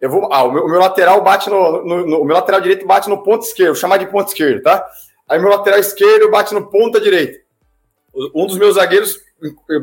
[0.00, 2.60] Eu vou, ah, o meu, o meu lateral bate no, no, no, o meu lateral
[2.60, 4.86] direito bate no ponto esquerdo, chamar de ponto esquerdo, tá?
[5.28, 7.38] Aí meu lateral esquerdo bate no ponta direita.
[8.34, 9.18] Um dos meus zagueiros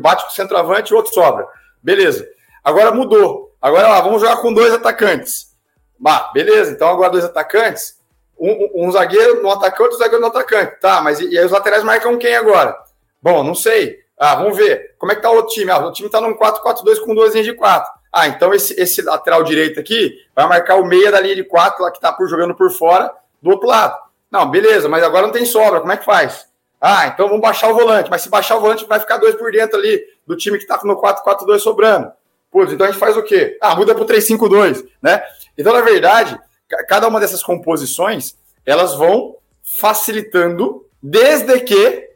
[0.00, 1.46] bate com o centroavante e o outro sobra.
[1.82, 2.26] Beleza.
[2.62, 3.54] Agora mudou.
[3.60, 5.54] Agora lá, vamos jogar com dois atacantes.
[5.98, 7.98] Bah, beleza, então agora dois atacantes.
[8.38, 10.80] Um, um, zagueiro no atacante, outro zagueiro no atacante.
[10.80, 12.76] Tá, mas e, e, aí os laterais marcam quem agora?
[13.22, 14.00] Bom, não sei.
[14.18, 14.94] Ah, vamos ver.
[14.98, 15.70] Como é que tá o outro time?
[15.70, 17.90] Ah, o time tá num 4-4-2 com duas linhas de quatro.
[18.14, 21.82] Ah, então esse, esse lateral direito aqui vai marcar o meia da linha de quatro,
[21.82, 23.98] lá que tá por, jogando por fora, do outro lado.
[24.30, 25.80] Não, beleza, mas agora não tem sobra.
[25.80, 26.46] Como é que faz?
[26.80, 28.08] Ah, então vamos baixar o volante.
[28.08, 30.80] Mas se baixar o volante, vai ficar dois por dentro ali do time que tá
[30.84, 32.12] no 4-4-2 sobrando.
[32.52, 33.58] Putz, então a gente faz o quê?
[33.60, 35.20] Ah, muda para o 352, né?
[35.58, 36.38] Então, na verdade,
[36.86, 39.38] cada uma dessas composições, elas vão
[39.80, 42.10] facilitando desde que,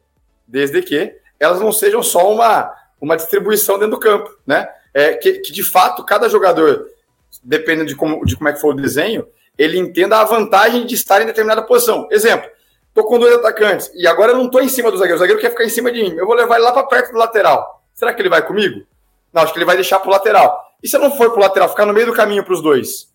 [0.46, 4.68] desde que elas não sejam só uma, uma distribuição dentro do campo, né?
[4.98, 6.88] É, que, que de fato cada jogador,
[7.44, 10.96] dependendo de como, de como é que for o desenho, ele entenda a vantagem de
[10.96, 12.08] estar em determinada posição.
[12.11, 12.50] Exemplo,
[12.92, 15.40] tô com dois atacantes e agora eu não tô em cima do zagueiro, o zagueiro
[15.40, 17.80] quer ficar em cima de mim, eu vou levar ele lá para perto do lateral.
[17.94, 18.84] Será que ele vai comigo?
[19.32, 20.61] Não, acho que ele vai deixar para o lateral.
[20.82, 22.61] E se eu não for para o lateral, ficar no meio do caminho para os
[22.61, 23.06] dois?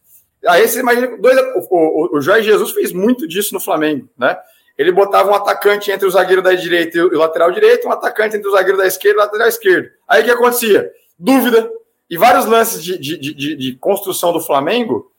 [0.48, 4.38] Aí você imagina, dois, o, o, o Jorge Jesus fez muito disso no Flamengo, né?
[4.78, 8.38] Ele botava um atacante entre o zagueiro da direita e o lateral direito, um atacante
[8.38, 9.90] entre o zagueiro da esquerda e o lateral esquerdo.
[10.08, 10.90] Aí o que acontecia?
[11.18, 11.70] Dúvida.
[12.10, 15.12] E vários lances de, de, de, de construção do Flamengo,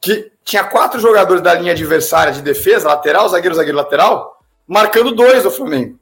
[0.00, 5.42] que tinha quatro jogadores da linha adversária de defesa, lateral, zagueiro, zagueiro, lateral, marcando dois
[5.42, 5.98] do Flamengo.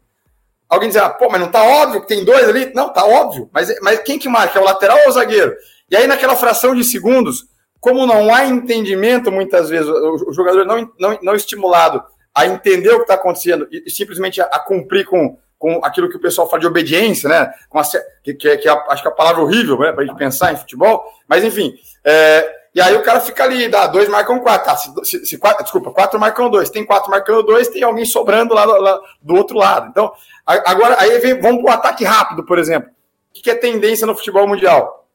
[0.69, 2.73] Alguém diz, ah, pô, mas não tá óbvio que tem dois ali?
[2.75, 3.51] Não, tá óbvio.
[3.53, 4.59] Mas, mas quem que marca?
[4.59, 5.55] É o lateral ou o zagueiro?
[5.91, 7.45] E aí, naquela fração de segundos,
[7.79, 12.03] como não há entendimento, muitas vezes, o jogador não, não, não estimulado
[12.35, 16.17] a entender o que está acontecendo e, simplesmente a, a, cumprir com, com aquilo que
[16.17, 17.55] o pessoal fala de obediência, né?
[17.73, 17.83] A,
[18.21, 20.53] que, que, que é, acho que é a palavra horrível né, para a gente pensar
[20.53, 21.73] em futebol, mas enfim.
[22.05, 24.67] É, e aí o cara fica ali, dá dois marcam quatro.
[24.67, 26.69] Tá, se, se, se quatro desculpa, quatro marcam dois.
[26.69, 29.87] Tem quatro marcando dois, tem alguém sobrando lá, lá do outro lado.
[29.89, 30.13] Então,
[30.45, 32.91] agora aí vem, vamos para o ataque rápido, por exemplo.
[33.31, 35.07] O que é tendência no futebol mundial?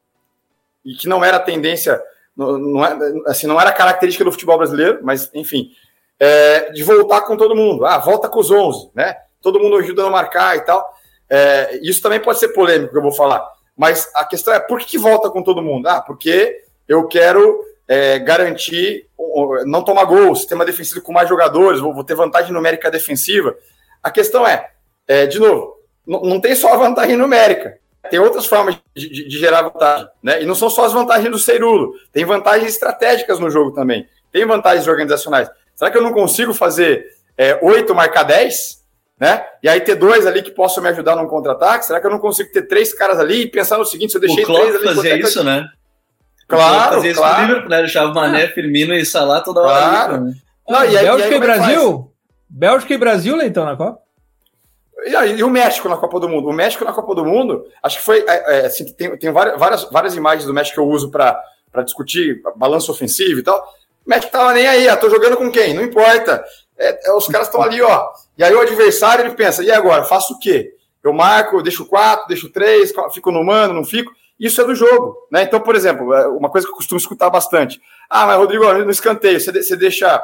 [0.85, 2.01] E que não era tendência,
[2.37, 5.71] não, não, é, assim, não era característica do futebol brasileiro, mas enfim,
[6.17, 7.85] é, de voltar com todo mundo.
[7.85, 9.17] Ah, volta com os 11, né?
[9.41, 10.85] Todo mundo ajudando a marcar e tal.
[11.29, 13.45] É, isso também pode ser polêmico, eu vou falar.
[13.75, 15.87] Mas a questão é, por que, que volta com todo mundo?
[15.87, 19.07] Ah, porque eu quero é, garantir
[19.65, 23.55] não tomar gol, sistema defensivo com mais jogadores, vou, vou ter vantagem numérica defensiva.
[24.01, 24.71] A questão é,
[25.07, 27.77] é de novo, não tem só a vantagem numérica.
[28.09, 30.41] tem outras formas de, de, de, gerar vantagem, né?
[30.41, 34.45] E não são só as vantagens do Cerulo, tem vantagens estratégicas no jogo também, tem
[34.45, 35.49] vantagens organizacionais.
[35.75, 37.05] Será que eu não consigo fazer
[37.37, 38.76] é, 8 marcar 10?
[39.19, 39.43] Né?
[39.63, 41.85] E aí ter dois ali que possam me ajudar num contra-ataque?
[41.85, 44.21] Será que eu não consigo ter três caras ali e pensar no seguinte, se eu
[44.21, 44.83] deixei o três ali...
[44.83, 45.67] fazia isso, né?
[46.47, 47.33] Claro, fazia claro.
[47.33, 47.79] isso Liverpool, né?
[47.79, 48.51] Deixava Mané, ah.
[48.51, 50.15] Firmino e Salah toda hora claro.
[50.15, 50.23] ali.
[50.25, 50.33] Né?
[50.69, 52.11] Não, e aí, Bélgica e, aí, e Brasil?
[52.49, 53.99] Bélgica e Brasil, Leitão, na Copa?
[55.05, 56.49] E, e, o México na Copa do Mundo?
[56.49, 58.23] O México na Copa do Mundo, acho que foi.
[58.27, 61.41] É, é assim, tem, tem várias, várias imagens do México que eu uso para
[61.83, 63.57] discutir balanço ofensivo e tal.
[64.05, 65.73] O México tava nem aí, ah, tô jogando com quem?
[65.73, 66.43] Não importa.
[66.77, 68.09] É, é os caras estão ali, ó.
[68.37, 70.03] E aí o adversário ele pensa, e agora?
[70.03, 70.73] Faço o quê?
[71.03, 74.11] Eu marco, deixo quatro, deixo três, fico no mano, não fico.
[74.39, 75.43] Isso é do jogo, né?
[75.43, 77.81] Então, por exemplo, é, uma coisa que eu costumo escutar bastante.
[78.09, 80.23] Ah, mas Rodrigo, no escanteio, você, deixa.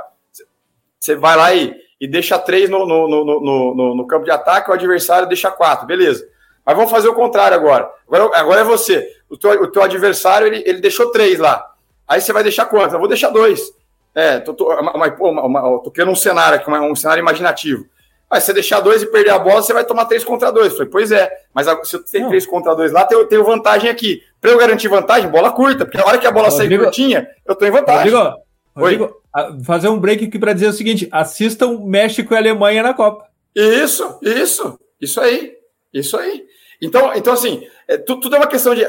[1.00, 3.40] Você vai lá e e deixa três no, no, no,
[3.74, 6.28] no, no campo de ataque, o adversário deixa quatro, beleza.
[6.66, 7.90] Mas vamos fazer o contrário agora.
[8.06, 9.08] Agora, agora é você.
[9.30, 11.66] O teu, o teu adversário, ele, ele deixou três lá.
[12.06, 12.92] Aí você vai deixar quantos?
[12.92, 13.74] Eu vou deixar dois.
[14.16, 17.86] É, tô, tô, uma, uma, uma, tô criando um cenário aqui, um cenário imaginativo.
[18.30, 20.74] Mas se você deixar dois e perder a bola, você vai tomar três contra dois.
[20.74, 24.24] Falei, pois é, mas se eu tenho três contra dois lá, eu tenho vantagem aqui.
[24.42, 27.56] Para eu garantir vantagem, bola curta, porque na hora que a bola sair curtinha, eu
[27.56, 28.12] tô em vantagem.
[28.12, 28.44] Rodrigo,
[28.76, 29.22] Rodrigo,
[29.64, 33.26] fazer um break aqui para dizer o seguinte: assistam México e Alemanha na Copa.
[33.56, 35.54] Isso, isso, isso aí,
[35.94, 36.44] isso aí.
[36.82, 38.84] Então, então assim, é, tudo, tudo é uma questão de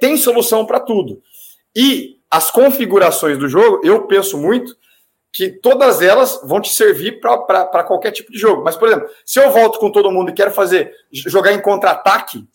[0.00, 1.20] tem solução para tudo.
[1.74, 4.76] E as configurações do jogo, eu penso muito
[5.32, 8.62] que todas elas vão te servir para qualquer tipo de jogo.
[8.62, 12.46] Mas, por exemplo, se eu volto com todo mundo e quero fazer jogar em contra-ataque,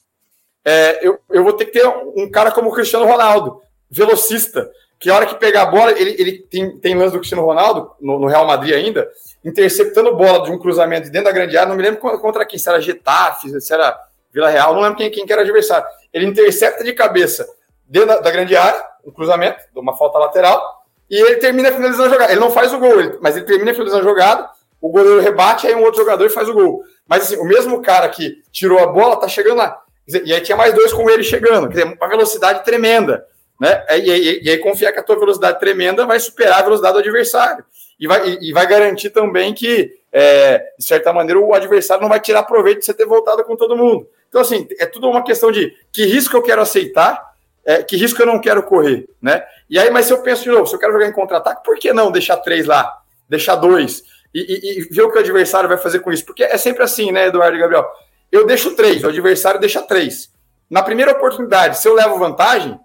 [0.63, 5.09] é, eu, eu vou ter que ter um cara como o Cristiano Ronaldo, velocista, que
[5.09, 8.19] a hora que pegar a bola, ele, ele tem, tem lance do Cristiano Ronaldo, no,
[8.19, 9.09] no, Real Madrid ainda,
[9.43, 12.69] interceptando bola de um cruzamento dentro da grande área, não me lembro contra quem, se
[12.69, 13.99] era Getafe, se era
[14.31, 15.87] Vila Real, não lembro quem, quem que era adversário.
[16.13, 17.47] Ele intercepta de cabeça
[17.87, 22.07] dentro da, da grande área, um cruzamento, de uma falta lateral, e ele termina finalizando
[22.07, 22.31] a jogada.
[22.31, 25.67] Ele não faz o gol, ele, mas ele termina finalizando a jogada, o goleiro rebate,
[25.67, 26.83] aí um outro jogador faz o gol.
[27.07, 29.81] Mas assim, o mesmo cara que tirou a bola tá chegando lá.
[30.25, 33.25] E aí tinha mais dois com ele chegando, quer dizer, uma velocidade tremenda.
[33.59, 33.85] Né?
[33.91, 36.99] E, e, e, aí confiar que a tua velocidade tremenda vai superar a velocidade do
[36.99, 37.63] adversário.
[37.99, 42.09] E vai, e, e vai garantir também que, é, de certa maneira, o adversário não
[42.09, 44.07] vai tirar proveito de você ter voltado com todo mundo.
[44.27, 47.30] Então, assim, é tudo uma questão de que risco eu quero aceitar,
[47.65, 49.43] é, que risco eu não quero correr, né?
[49.69, 51.78] E aí, mas se eu penso de novo, se eu quero jogar em contra-ataque, por
[51.78, 53.02] que não deixar três lá?
[53.30, 54.04] Deixar dois?
[54.34, 56.26] E, e, ver o que o adversário vai fazer com isso?
[56.26, 57.86] Porque é sempre assim, né, Eduardo e Gabriel?
[58.32, 60.32] Eu deixo três, o adversário deixa três.
[60.69, 62.80] Na primeira oportunidade, se eu levo vantagem,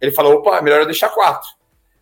[0.00, 1.48] ele falou: opa, melhor eu deixar quatro.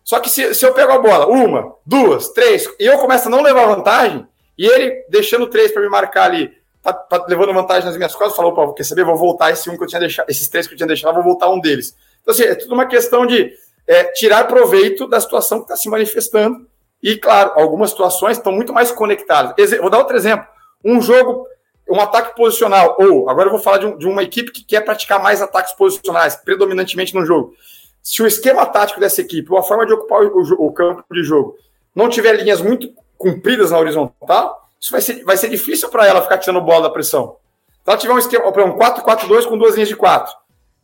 [0.03, 3.31] Só que se, se eu pego a bola, uma, duas, três, e eu começo a
[3.31, 7.85] não levar vantagem, e ele deixando três para me marcar ali, tá, tá, levando vantagem
[7.85, 9.05] nas minhas costas, falou: opa, quer saber?
[9.05, 11.23] Vou voltar esse um que eu tinha deixado, esses três que eu tinha deixado, vou
[11.23, 11.95] voltar um deles.
[12.29, 13.51] Então, assim, é tudo uma questão de
[13.87, 16.67] é, tirar proveito da situação que está se manifestando.
[17.01, 19.53] E, claro, algumas situações estão muito mais conectadas.
[19.79, 20.45] Vou dar outro exemplo.
[20.85, 21.47] Um jogo,
[21.89, 24.81] um ataque posicional, ou agora eu vou falar de, um, de uma equipe que quer
[24.81, 27.53] praticar mais ataques posicionais, predominantemente no jogo
[28.01, 31.23] se o esquema tático dessa equipe, ou a forma de ocupar o, o campo de
[31.23, 31.55] jogo,
[31.93, 36.21] não tiver linhas muito compridas na horizontal, isso vai ser, vai ser difícil para ela
[36.21, 37.37] ficar tirando bola da pressão.
[37.83, 40.33] Se ela tiver um esquema, um 4-4-2 com duas linhas de 4,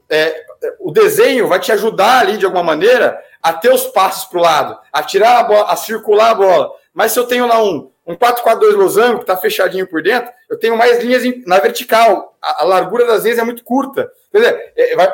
[0.10, 0.46] é,
[0.80, 4.42] o desenho vai te ajudar ali de alguma maneira a ter os passos para o
[4.42, 6.72] lado, a tirar a bola, a circular a bola.
[6.94, 10.58] Mas se eu tenho lá um, um 4-4-2 losango, que está fechadinho por dentro, eu
[10.58, 12.36] tenho mais linhas na vertical.
[12.42, 14.12] A, a largura das linhas é muito curta.
[14.32, 15.12] Quer dizer, é, vai,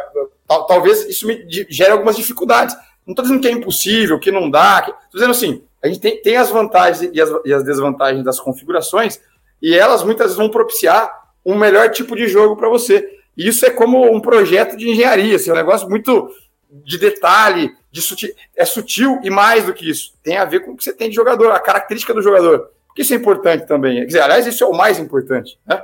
[0.48, 2.76] tal, talvez isso me gere algumas dificuldades.
[3.06, 4.80] Não estou dizendo que é impossível, que não dá.
[4.80, 8.40] Estou dizendo assim, a gente tem, tem as vantagens e as, e as desvantagens das
[8.40, 9.20] configurações,
[9.62, 11.12] e elas muitas vezes vão propiciar
[11.46, 13.21] um melhor tipo de jogo para você.
[13.48, 16.30] Isso é como um projeto de engenharia, assim, é um negócio muito
[16.70, 20.14] de detalhe, de sutil, é sutil e mais do que isso.
[20.24, 22.70] Tem a ver com o que você tem de jogador, a característica do jogador.
[22.88, 24.00] Porque isso é importante também.
[24.00, 25.58] Quer dizer, aliás, isso é o mais importante.
[25.66, 25.82] Né?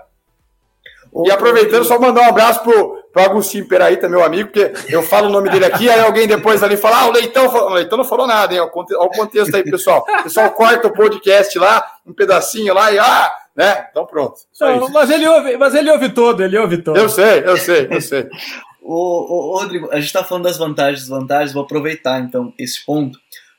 [1.26, 5.28] E aproveitando, só mandar um abraço pro, pro Agostinho Peraíta, meu amigo, porque eu falo
[5.28, 7.72] o nome dele aqui, aí alguém depois ali fala, ah, o Leitão, falou.
[7.72, 8.60] o Leitão não falou nada, hein?
[8.60, 10.06] Olha o contexto aí, pessoal.
[10.20, 13.88] O pessoal corta o podcast lá, um pedacinho lá e, ah, né?
[13.90, 14.36] Então pronto.
[14.62, 16.96] Não, mas, ele ouve, mas ele ouve todo, ele ouve todo.
[16.96, 18.28] Eu sei, eu sei, eu sei.
[18.82, 22.86] o, o, Rodrigo, a gente está falando das vantagens e desvantagens, vou aproveitar então esse
[22.86, 23.18] ponto,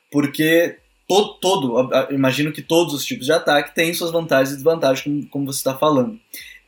[0.09, 5.03] porque todo, todo, imagino que todos os tipos de ataque têm suas vantagens e desvantagens,
[5.03, 6.17] como, como você está falando.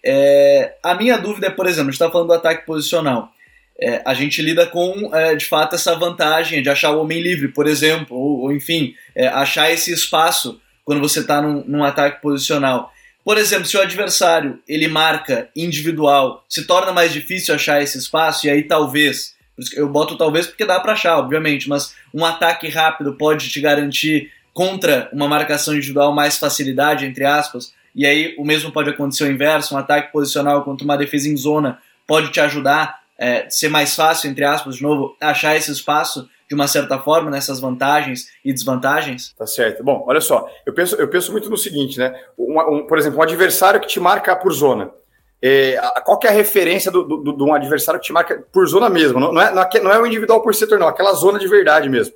[0.04, 3.32] É, a minha dúvida é, por exemplo, a gente está falando do ataque posicional.
[3.80, 7.48] É, a gente lida com, é, de fato, essa vantagem de achar o homem livre,
[7.48, 12.22] por exemplo, ou, ou enfim, é, achar esse espaço quando você está num, num, ataque
[12.22, 12.94] posicional.
[13.24, 18.46] Por exemplo, se o adversário ele marca individual, se torna mais difícil achar esse espaço,
[18.46, 19.36] e aí talvez,
[19.76, 24.32] eu boto talvez porque dá para achar, obviamente, mas um ataque rápido pode te garantir
[24.54, 29.32] contra uma marcação individual mais facilidade, entre aspas, e aí o mesmo pode acontecer o
[29.32, 33.96] inverso, um ataque posicional contra uma defesa em zona pode te ajudar é, ser mais
[33.96, 38.52] fácil, entre aspas, de novo, achar esse espaço de uma certa forma nessas vantagens e
[38.52, 39.34] desvantagens?
[39.38, 39.84] Tá certo.
[39.84, 42.14] Bom, olha só, eu penso, eu penso muito no seguinte, né?
[42.38, 44.90] Um, um, por exemplo, um adversário que te marca por zona.
[45.42, 49.20] É, qual que é a referência de um adversário que te marca por zona mesmo?
[49.20, 52.14] Não, não, é, não é o individual por setor, não, aquela zona de verdade mesmo.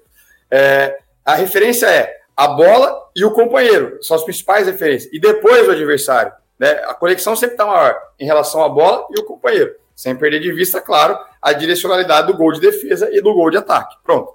[0.52, 5.12] É, a referência é a bola e o companheiro, são as principais referências.
[5.14, 6.34] E depois o adversário.
[6.60, 6.72] Né?
[6.86, 9.76] A conexão sempre está maior em relação à bola e o companheiro.
[9.96, 13.58] Sem perder de vista, claro, a direcionalidade do gol de defesa e do gol de
[13.58, 13.96] ataque.
[14.04, 14.34] Pronto.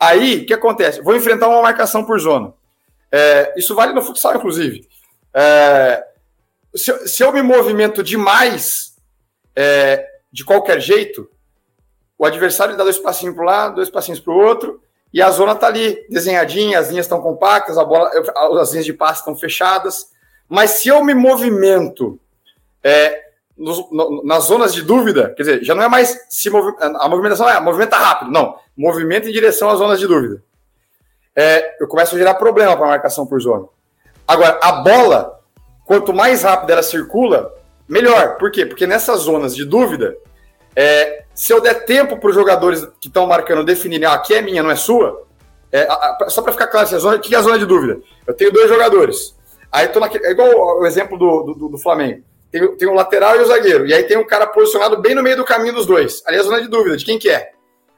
[0.00, 1.02] Aí, o que acontece?
[1.02, 2.54] Vou enfrentar uma marcação por zona.
[3.12, 4.86] É, isso vale no futsal, inclusive.
[5.34, 6.02] É,
[6.74, 8.94] se, se, eu me movimento demais,
[9.54, 11.30] é, de qualquer jeito,
[12.18, 14.82] o adversário dá dois passinhos para um lado, dois passinhos para o outro,
[15.12, 18.10] e a zona está ali, desenhadinha, as linhas estão compactas, bola,
[18.60, 20.10] as linhas de passe estão fechadas.
[20.48, 22.20] Mas se eu me movimento
[22.82, 23.26] é,
[23.56, 27.48] no, nas zonas de dúvida, quer dizer, já não é mais se movi a movimentação
[27.48, 30.42] é movimenta rápido, não, movimento em direção às zonas de dúvida.
[31.34, 33.66] É, eu começo a gerar problema para a marcação por zona.
[34.26, 35.40] Agora, a bola,
[35.84, 37.54] quanto mais rápido ela circula,
[37.88, 38.36] melhor.
[38.36, 38.66] Por quê?
[38.66, 40.16] Porque nessas zonas de dúvida,
[40.76, 44.42] é, se eu der tempo para os jogadores que estão marcando definirem, ah, aqui é
[44.42, 45.26] minha, não é sua,
[45.72, 48.00] é, a, a, só para ficar claro, o que é a zona de dúvida?
[48.26, 49.34] Eu tenho dois jogadores.
[49.72, 52.22] Aí tô naquele, é igual o exemplo do, do, do Flamengo.
[52.50, 53.86] Tem, tem o lateral e o zagueiro.
[53.86, 56.22] E aí tem um cara posicionado bem no meio do caminho dos dois.
[56.26, 57.50] Ali é a zona de dúvida, de quem que é.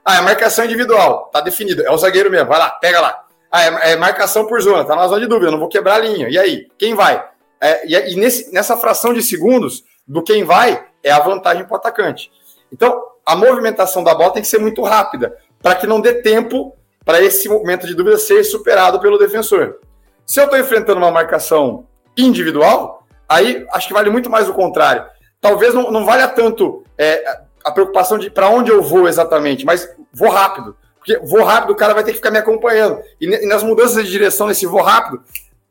[0.04, 1.30] Ah, é marcação individual.
[1.32, 1.82] Tá definido.
[1.82, 2.48] É o zagueiro mesmo.
[2.48, 3.24] Vai lá, pega lá.
[3.52, 4.84] Ah, é, é marcação por zona.
[4.84, 5.50] Tá na zona de dúvida.
[5.50, 6.28] Não vou quebrar a linha.
[6.28, 6.66] E aí?
[6.78, 7.24] Quem vai?
[7.60, 11.74] É, e, e nesse, nessa fração de segundos do quem vai, é a vantagem para
[11.74, 12.30] o atacante.
[12.72, 16.74] Então, a movimentação da bola tem que ser muito rápida, para que não dê tempo
[17.04, 19.78] para esse momento de dúvida ser superado pelo defensor.
[20.26, 25.04] Se eu estou enfrentando uma marcação individual, aí acho que vale muito mais o contrário.
[25.40, 29.88] Talvez não, não valha tanto é, a preocupação de para onde eu vou exatamente, mas
[30.12, 30.76] vou rápido.
[30.96, 33.00] Porque vou rápido, o cara vai ter que ficar me acompanhando.
[33.20, 35.22] E, e nas mudanças de direção nesse vou rápido,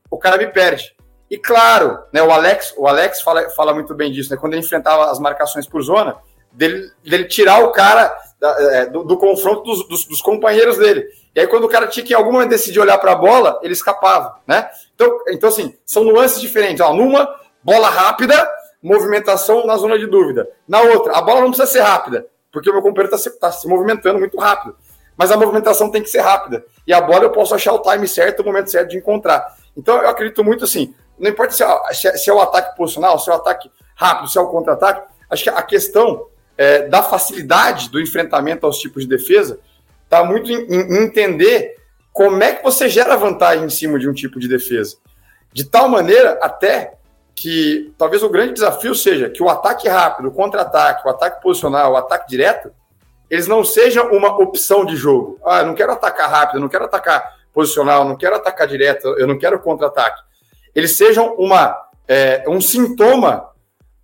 [0.09, 0.95] o cara me perde.
[1.29, 4.37] E claro, né, o Alex, o Alex fala, fala muito bem disso, né?
[4.37, 6.15] Quando ele enfrentava as marcações por zona,
[6.57, 11.07] dele, dele tirar o cara da, é, do, do, confronto dos, dos, dos, companheiros dele.
[11.35, 13.59] E aí, quando o cara tinha que em algum momento decidir olhar para a bola,
[13.61, 14.69] ele escapava, né?
[14.95, 16.81] Então, então, assim, são nuances diferentes.
[16.81, 17.29] Ó, numa,
[17.63, 18.35] bola rápida,
[18.81, 20.49] movimentação na zona de dúvida.
[20.67, 23.51] Na outra, a bola não precisa ser rápida, porque o meu companheiro está se, tá
[23.51, 24.75] se movimentando muito rápido.
[25.15, 26.63] Mas a movimentação tem que ser rápida.
[26.85, 29.55] E a bola eu posso achar o time certo, o momento certo de encontrar.
[29.75, 33.29] Então, eu acredito muito assim, não importa se é, se é o ataque posicional, se
[33.29, 36.27] é o ataque rápido, se é o contra-ataque, acho que a questão
[36.57, 39.59] é, da facilidade do enfrentamento aos tipos de defesa
[40.03, 41.75] está muito em, em, entender
[42.11, 44.97] como é que você gera vantagem em cima de um tipo de defesa.
[45.53, 46.93] De tal maneira, até
[47.35, 51.93] que talvez o grande desafio seja que o ataque rápido, o contra-ataque, o ataque posicional,
[51.93, 52.71] o ataque direto,
[53.29, 55.39] eles não sejam uma opção de jogo.
[55.45, 58.67] Ah, eu não quero atacar rápido, eu não quero atacar posicional, eu não quero atacar
[58.67, 60.21] direto, eu não quero contra-ataque.
[60.73, 61.77] Eles sejam uma,
[62.07, 63.49] é, um sintoma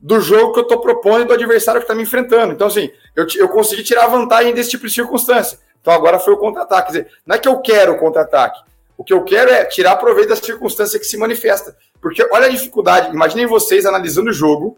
[0.03, 2.51] do jogo que eu estou propondo do adversário que está me enfrentando.
[2.51, 5.57] Então, assim, eu, eu consegui tirar vantagem desse tipo de circunstância.
[5.79, 6.91] Então, agora foi o contra-ataque.
[6.91, 8.61] Quer dizer, não é que eu quero o contra-ataque.
[8.97, 11.77] O que eu quero é tirar proveito da circunstância que se manifesta.
[12.01, 13.15] Porque olha a dificuldade.
[13.15, 14.77] Imaginem vocês analisando o jogo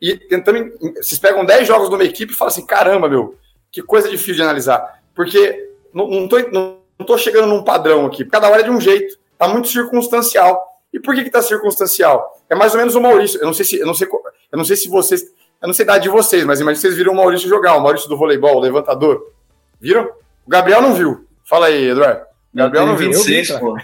[0.00, 0.72] e tentando.
[0.94, 3.36] Vocês pegam 10 jogos de uma equipe e falam assim: caramba, meu,
[3.72, 5.02] que coisa difícil de analisar.
[5.16, 8.24] Porque não, não, tô, não, não tô chegando num padrão aqui.
[8.24, 9.18] Cada hora é de um jeito.
[9.36, 10.64] Tá muito circunstancial.
[10.92, 12.40] E por que que tá circunstancial?
[12.48, 13.38] É mais ou menos o Maurício.
[13.40, 14.08] Eu não sei se, eu não sei,
[14.50, 15.22] eu não sei se vocês,
[15.60, 17.80] eu não sei a idade de vocês, mas imagina vocês viram o Maurício jogar, o
[17.80, 19.32] Maurício do voleibol, o levantador.
[19.80, 20.04] Viram?
[20.46, 21.26] O Gabriel não viu.
[21.44, 22.22] Fala aí, Eduardo.
[22.54, 23.12] O Gabriel não, viu.
[23.12, 23.76] 26, eu, vi, pô.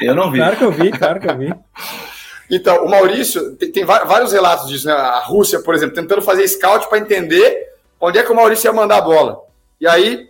[0.00, 0.38] eu não vi.
[0.38, 1.54] Claro que eu vi, claro que eu vi.
[2.48, 4.92] Então, o Maurício, tem, tem, vários relatos disso, né?
[4.92, 8.72] A Rússia, por exemplo, tentando fazer scout para entender onde é que o Maurício ia
[8.72, 9.40] mandar a bola.
[9.80, 10.28] E aí,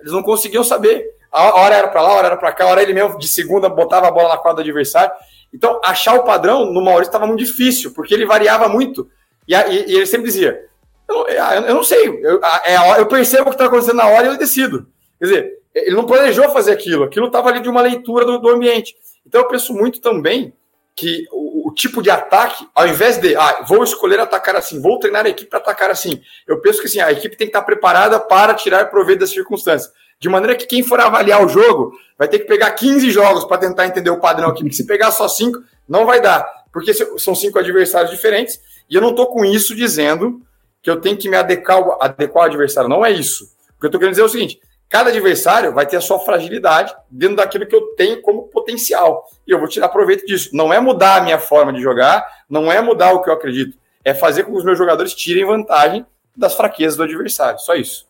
[0.00, 1.06] eles não conseguiam saber.
[1.30, 3.28] A hora era para lá, a hora era para cá, a hora ele mesmo de
[3.28, 5.12] segunda botava a bola na quadra do adversário.
[5.54, 9.08] Então, achar o padrão no Maurício estava muito difícil, porque ele variava muito.
[9.52, 10.66] E, e, e ele sempre dizia:
[11.08, 14.26] Eu, eu, eu não sei, eu, é, eu percebo o que está acontecendo na hora
[14.26, 14.86] e eu decido.
[15.18, 18.48] Quer dizer, ele não planejou fazer aquilo, aquilo estava ali de uma leitura do, do,
[18.48, 18.94] ambiente.
[19.26, 20.52] Então, eu penso muito também
[20.94, 24.98] que o, o, tipo de ataque, ao invés de, ah, vou escolher atacar assim, vou
[24.98, 27.62] treinar a equipe para atacar assim, eu penso que assim, a equipe tem que estar
[27.62, 29.90] preparada para tirar proveito das circunstâncias.
[30.18, 33.58] De maneira que quem for avaliar o jogo vai ter que pegar 15 jogos para
[33.58, 34.62] tentar entender o padrão aqui.
[34.62, 36.46] Porque se pegar só 5, não vai dar.
[36.72, 38.60] porque são cinco adversários diferentes,
[38.92, 40.42] e eu não estou com isso dizendo
[40.82, 42.90] que eu tenho que me adequar, adequar ao adversário.
[42.90, 43.44] Não é isso.
[43.74, 46.18] O que eu estou querendo dizer é o seguinte: cada adversário vai ter a sua
[46.18, 49.24] fragilidade dentro daquilo que eu tenho como potencial.
[49.46, 50.50] E eu vou tirar proveito disso.
[50.52, 53.78] Não é mudar a minha forma de jogar, não é mudar o que eu acredito.
[54.04, 56.04] É fazer com que os meus jogadores tirem vantagem
[56.36, 57.58] das fraquezas do adversário.
[57.60, 58.06] Só isso.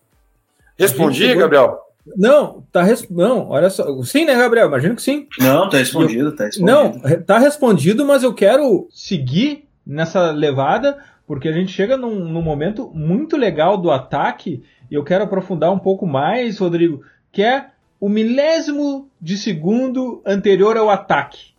[0.77, 1.79] Respondi, Gabriel?
[2.17, 3.09] Não, tá res...
[3.09, 3.85] não, olha só.
[4.03, 4.67] Sim, né, Gabriel?
[4.67, 5.29] Imagino que sim.
[5.39, 6.35] Não, tá respondido, eu...
[6.35, 6.73] tá respondido.
[6.73, 12.43] Não, tá respondido, mas eu quero seguir nessa levada, porque a gente chega num, num
[12.43, 17.67] momento muito legal do ataque, e eu quero aprofundar um pouco mais, Rodrigo, que é
[18.01, 21.53] o milésimo de segundo anterior ao ataque.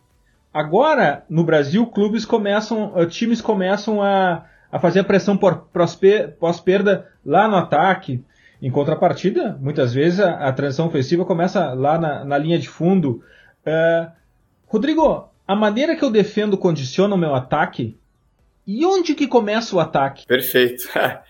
[0.52, 7.48] Agora, no Brasil, clubes começam, eh, times começam a, a fazer a pressão pós-perda lá
[7.48, 8.22] no ataque.
[8.62, 13.20] Em contrapartida, muitas vezes a, a transição ofensiva começa lá na, na linha de fundo.
[13.66, 14.12] Uh,
[14.66, 17.98] Rodrigo, a maneira que eu defendo condiciona o meu ataque.
[18.66, 20.26] E onde que começa o ataque?
[20.26, 20.84] Perfeito.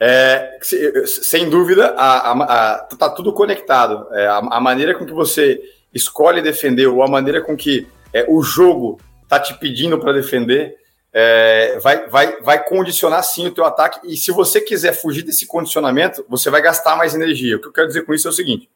[0.00, 0.58] É,
[1.06, 4.08] sem dúvida, a, a, a, tá tudo conectado.
[4.12, 5.60] É, a, a, maneira com que você
[5.94, 10.76] escolhe defender ou a maneira com que é, o jogo tá te pedindo para defender
[11.12, 14.00] é, vai, vai, vai condicionar sim o teu ataque.
[14.04, 17.56] E se você quiser fugir desse condicionamento, você vai gastar mais energia.
[17.56, 18.70] O que eu quero dizer com isso é o seguinte: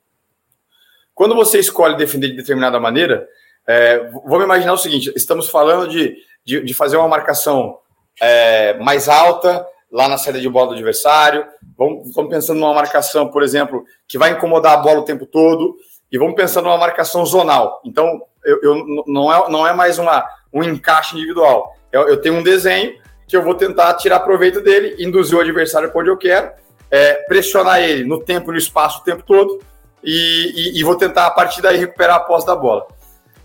[1.14, 3.26] quando você escolhe defender de determinada maneira,
[3.66, 7.78] é, vamos imaginar o seguinte: estamos falando de, de, de fazer uma marcação
[8.20, 11.46] é, mais alta lá na saída de bola do adversário.
[11.76, 15.76] Vamos, pensando numa marcação, por exemplo, que vai incomodar a bola o tempo todo.
[16.10, 17.80] E vamos pensando numa marcação zonal.
[17.84, 22.34] Então, eu, eu não, é, não é mais uma, um encaixe individual eu, eu tenho
[22.34, 26.16] um desenho que eu vou tentar tirar proveito dele, induzir o adversário para onde eu
[26.16, 26.50] quero,
[26.90, 29.60] é, pressionar ele no tempo e no espaço o tempo todo
[30.02, 32.86] e, e, e, vou tentar a partir daí recuperar a posse da bola.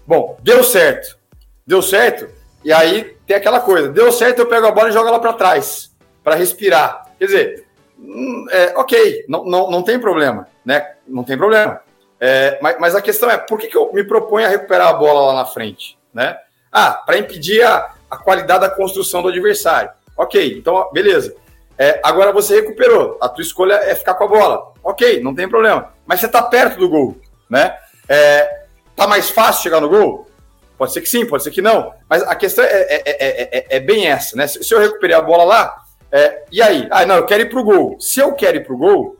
[0.05, 1.17] Bom, deu certo.
[1.65, 2.27] Deu certo.
[2.63, 5.33] E aí tem aquela coisa, deu certo, eu pego a bola e jogo ela para
[5.33, 7.05] trás, para respirar.
[7.17, 7.65] Quer dizer,
[7.97, 10.93] hum, é, ok, não, não, não tem problema, né?
[11.07, 11.81] Não tem problema.
[12.19, 14.93] É, mas, mas, a questão é, por que, que eu me proponho a recuperar a
[14.93, 16.37] bola lá na frente, né?
[16.71, 19.89] Ah, para impedir a, a qualidade da construção do adversário.
[20.17, 21.33] Ok, então, beleza.
[21.77, 24.73] É, agora você recuperou, a tua escolha é ficar com a bola.
[24.83, 25.93] Ok, não tem problema.
[26.05, 27.17] Mas você está perto do gol,
[27.49, 27.77] né?
[28.07, 28.65] É,
[28.97, 30.28] tá mais fácil chegar no gol?
[30.79, 31.93] Pode ser que sim, pode ser que não.
[32.09, 34.47] Mas a questão é, é, é, é bem essa, né?
[34.47, 35.75] Se, eu recuperei a bola lá,
[36.51, 36.87] e aí?
[36.89, 37.97] Ah, não, eu quero ir pro gol.
[37.99, 39.17] Se eu quero ir pro gol,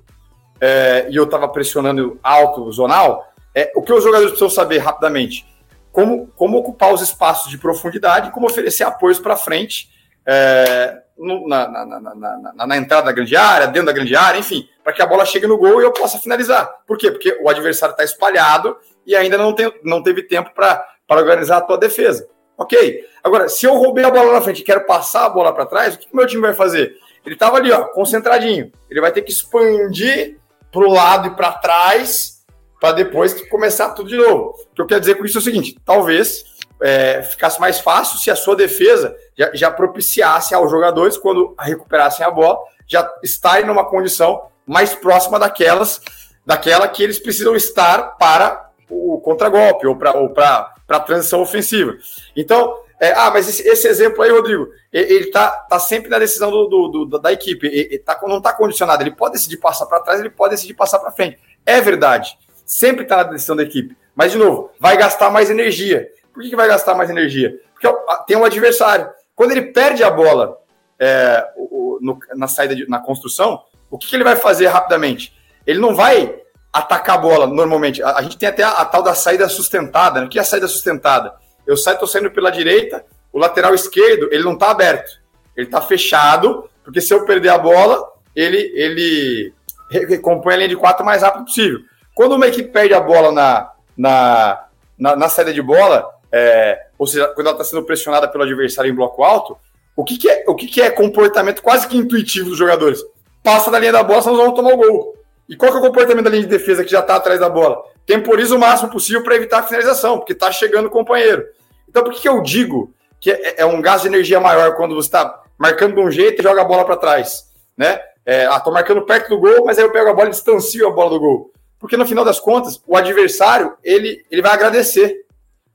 [1.07, 3.32] e eu estava pressionando alto, zonal,
[3.76, 5.45] o que os jogadores precisam saber rapidamente?
[5.91, 9.89] como, como ocupar os espaços de profundidade, como oferecer apoios para frente
[10.26, 14.70] é, no, na, na, na, na, entrada da grande área, dentro da grande área, enfim,
[14.84, 16.70] para que a bola chegue no gol e eu possa finalizar.
[16.86, 17.12] Por quê?
[17.12, 20.86] Porque o adversário está espalhado e ainda não, tem, não teve tempo para
[21.18, 22.28] organizar a tua defesa.
[22.57, 23.05] Ok.
[23.24, 25.95] Agora, se eu roubei a bola na frente e quero passar a bola para trás,
[25.95, 26.97] o que o meu time vai fazer?
[27.26, 28.72] Ele estava ali, ó, concentradinho.
[28.89, 30.38] Ele vai ter que expandir
[30.72, 32.39] para o lado e para trás
[32.80, 34.55] para depois começar tudo de novo.
[34.72, 36.45] O que eu quero dizer com isso é o seguinte: talvez
[36.82, 42.26] é, ficasse mais fácil se a sua defesa já, já, propiciasse aos jogadores, quando recuperassem
[42.26, 46.01] a bola, já estarem numa condição mais próxima daquelas,
[46.45, 51.97] daquela que eles precisam estar para o contragolpe ou para ou a transição ofensiva.
[52.35, 56.51] Então, é, ah, mas esse, esse, exemplo aí, Rodrigo, ele está tá sempre na decisão
[56.51, 59.01] do, do, do da equipe, ele tá, não está condicionado.
[59.01, 61.39] Ele pode decidir passar para trás, ele pode decidir passar para frente.
[61.65, 62.37] É verdade
[62.69, 63.97] sempre está na decisão da equipe.
[64.15, 66.07] Mas, de novo, vai gastar mais energia.
[66.31, 67.59] Por que, que vai gastar mais energia?
[67.73, 67.87] Porque
[68.27, 69.09] tem um adversário.
[69.35, 70.55] Quando ele perde a bola
[70.99, 75.35] é, o, no, na saída, de, na construção, o que, que, ele vai fazer rapidamente?
[75.65, 76.39] Ele não vai
[76.72, 78.01] atacar a bola normalmente.
[78.01, 80.22] A, a gente tem até a, a, tal da saída sustentada.
[80.22, 80.28] Né?
[80.28, 81.34] O que é a saída sustentada?
[81.65, 85.20] Eu saio, estou saindo pela direita, o lateral esquerdo, ele não está aberto.
[85.55, 88.03] Ele está fechado, porque se eu perder a bola,
[88.36, 89.53] ele, ele
[89.91, 91.80] recompõe a linha de quatro o mais rápido possível.
[92.15, 94.65] Quando uma equipe perde a bola na, na,
[94.97, 98.91] na, na saída de bola, é, ou seja, quando ela está sendo pressionada pelo adversário
[98.91, 99.57] em bloco alto,
[99.95, 102.99] o que, que é, o que, que é comportamento quase que intuitivo dos jogadores?
[103.43, 105.18] Passa da linha da bola, senão nós vamos tomar o gol.
[105.49, 107.49] E qual que é o comportamento da linha de defesa que já está atrás da
[107.49, 107.81] bola?
[108.05, 111.43] Temporiza o máximo possível para evitar a finalização, porque está chegando o companheiro.
[111.89, 114.93] Então, por que, que eu digo que é, é, um gasto de energia maior quando
[114.93, 117.49] você está marcando de um jeito e joga a bola para trás?
[117.75, 117.99] Né?
[118.23, 120.91] É, ah, marcando perto do gol, mas aí eu pego a bola e distancio a
[120.91, 121.51] bola do gol.
[121.79, 125.25] Porque no final das contas, o adversário, ele, ele vai agradecer,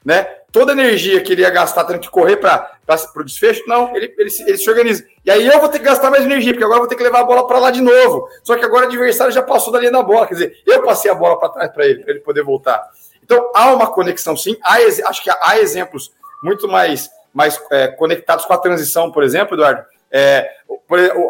[0.04, 0.24] né?
[0.54, 2.78] Toda a energia que ele ia gastar tendo que correr para
[3.16, 5.04] o desfecho, não, ele, ele, ele se organiza.
[5.24, 7.02] E aí eu vou ter que gastar mais energia, porque agora eu vou ter que
[7.02, 8.28] levar a bola para lá de novo.
[8.44, 11.10] Só que agora o adversário já passou da linha da bola, quer dizer, eu passei
[11.10, 12.88] a bola para trás para ele, para ele poder voltar.
[13.20, 14.76] Então há uma conexão sim, há,
[15.08, 19.84] acho que há exemplos muito mais mais é, conectados com a transição, por exemplo, Eduardo.
[20.08, 20.48] É,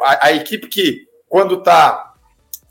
[0.02, 2.12] a, a, equipe que, quando está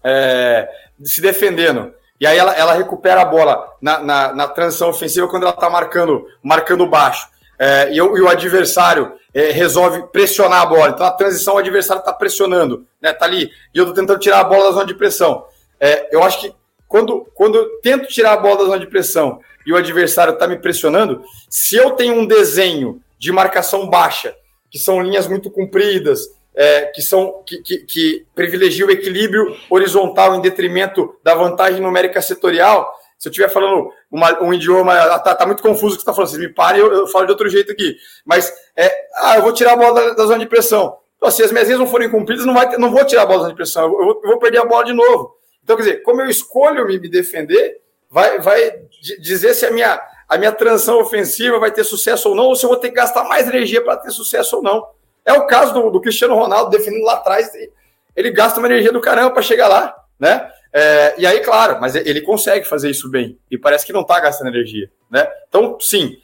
[0.03, 0.69] é,
[1.03, 5.43] se defendendo, e aí ela, ela recupera a bola na, na, na transição ofensiva quando
[5.43, 7.27] ela está marcando, marcando baixo.
[7.59, 10.91] É, e, o, e, o, adversário é, resolve pressionar a bola.
[10.91, 13.11] Então, a transição, o adversário está pressionando, né?
[13.11, 13.51] Tá ali.
[13.73, 15.45] E eu estou tentando tirar a bola da zona de pressão.
[15.77, 16.55] É, eu acho que
[16.87, 20.47] quando, quando eu tento tirar a bola da zona de pressão e o adversário está
[20.47, 24.33] me pressionando, se eu tenho um desenho de marcação baixa,
[24.71, 26.21] que são linhas muito compridas,
[26.55, 32.21] é, que são que, que, que privilegia o equilíbrio horizontal em detrimento da vantagem numérica
[32.21, 32.91] setorial.
[33.17, 36.09] Se eu estiver falando uma, um idioma, ah, tá, tá, muito confuso o que você
[36.09, 37.95] está falando, vocês me parem, eu, eu, falo de outro jeito aqui.
[38.25, 40.97] Mas, é, ah, eu vou tirar a bola da, da zona de pressão.
[41.15, 43.37] Então, se as minhas não forem cumpridas, não, vai ter, não vou tirar a bola
[43.37, 45.37] da zona de pressão, eu vou, eu vou perder a bola de novo.
[45.63, 47.81] Então, quer dizer, como eu escolho me defender,
[48.11, 48.81] vai, vai
[49.21, 52.65] dizer se a minha, a minha transição ofensiva vai ter sucesso ou não, ou se
[52.65, 54.85] eu vou ter que gastar mais energia para ter sucesso ou não.
[55.25, 57.49] É o caso do, do, Cristiano Ronaldo definindo lá atrás,
[58.15, 60.49] ele gasta uma energia do caramba para chegar lá, né?
[60.71, 64.19] É, e aí, claro, mas ele consegue fazer isso bem e parece que não está
[64.19, 65.27] gastando energia, né?
[65.47, 66.17] Então, sim,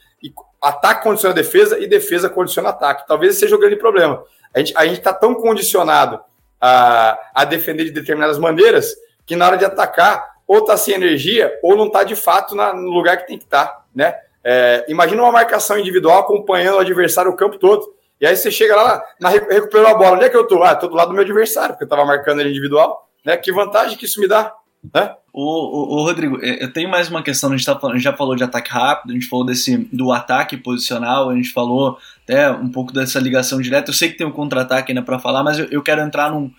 [0.61, 3.07] ataque condiciona defesa e defesa condiciona ataque.
[3.07, 4.23] Talvez seja o grande problema.
[4.53, 6.19] A gente a está tão condicionado
[6.59, 8.95] a, a defender de determinadas maneiras
[9.25, 12.73] que na hora de atacar ou está sem energia ou não está de fato na,
[12.73, 14.15] no lugar que tem que estar, tá, né?
[14.43, 17.93] É, imagina uma marcação individual acompanhando o adversário o campo todo.
[18.19, 20.15] E aí você chega lá, na, recuperou a bola.
[20.15, 20.63] Onde é que eu tô?
[20.63, 23.09] Ah, tô do lado do meu adversário, porque eu tava marcando ele individual.
[23.25, 23.37] Né?
[23.37, 24.53] Que vantagem que isso me dá?
[24.93, 25.13] Né?
[25.31, 27.51] O, o, o, Rodrigo, é, eu tenho mais uma questão.
[27.51, 29.77] A gente, tá falando, a gente já falou de ataque rápido, a gente falou desse,
[29.91, 33.89] do ataque posicional, a gente falou até um pouco dessa ligação direta.
[33.89, 36.51] Eu sei que tem um contra-ataque ainda para falar, mas eu, eu quero entrar num,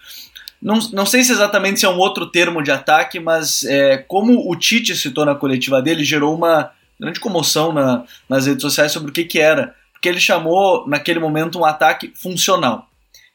[0.61, 4.51] não, não sei se exatamente se é um outro termo de ataque, mas é, como
[4.51, 9.11] o Tite citou na coletiva dele, gerou uma grande comoção na, nas redes sociais sobre
[9.11, 9.75] o que, que era.
[10.01, 12.89] Porque ele chamou, naquele momento, um ataque funcional.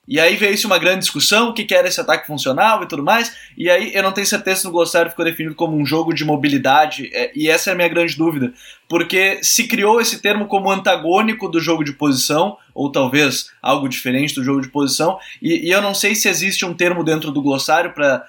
[0.07, 3.03] E aí veio-se uma grande discussão, o que, que era esse ataque funcional e tudo
[3.03, 3.35] mais.
[3.55, 6.25] E aí eu não tenho certeza se no glossário ficou definido como um jogo de
[6.25, 8.51] mobilidade, é, e essa é a minha grande dúvida.
[8.87, 14.35] Porque se criou esse termo como antagônico do jogo de posição, ou talvez algo diferente
[14.35, 17.41] do jogo de posição, e, e eu não sei se existe um termo dentro do
[17.41, 18.25] glossário para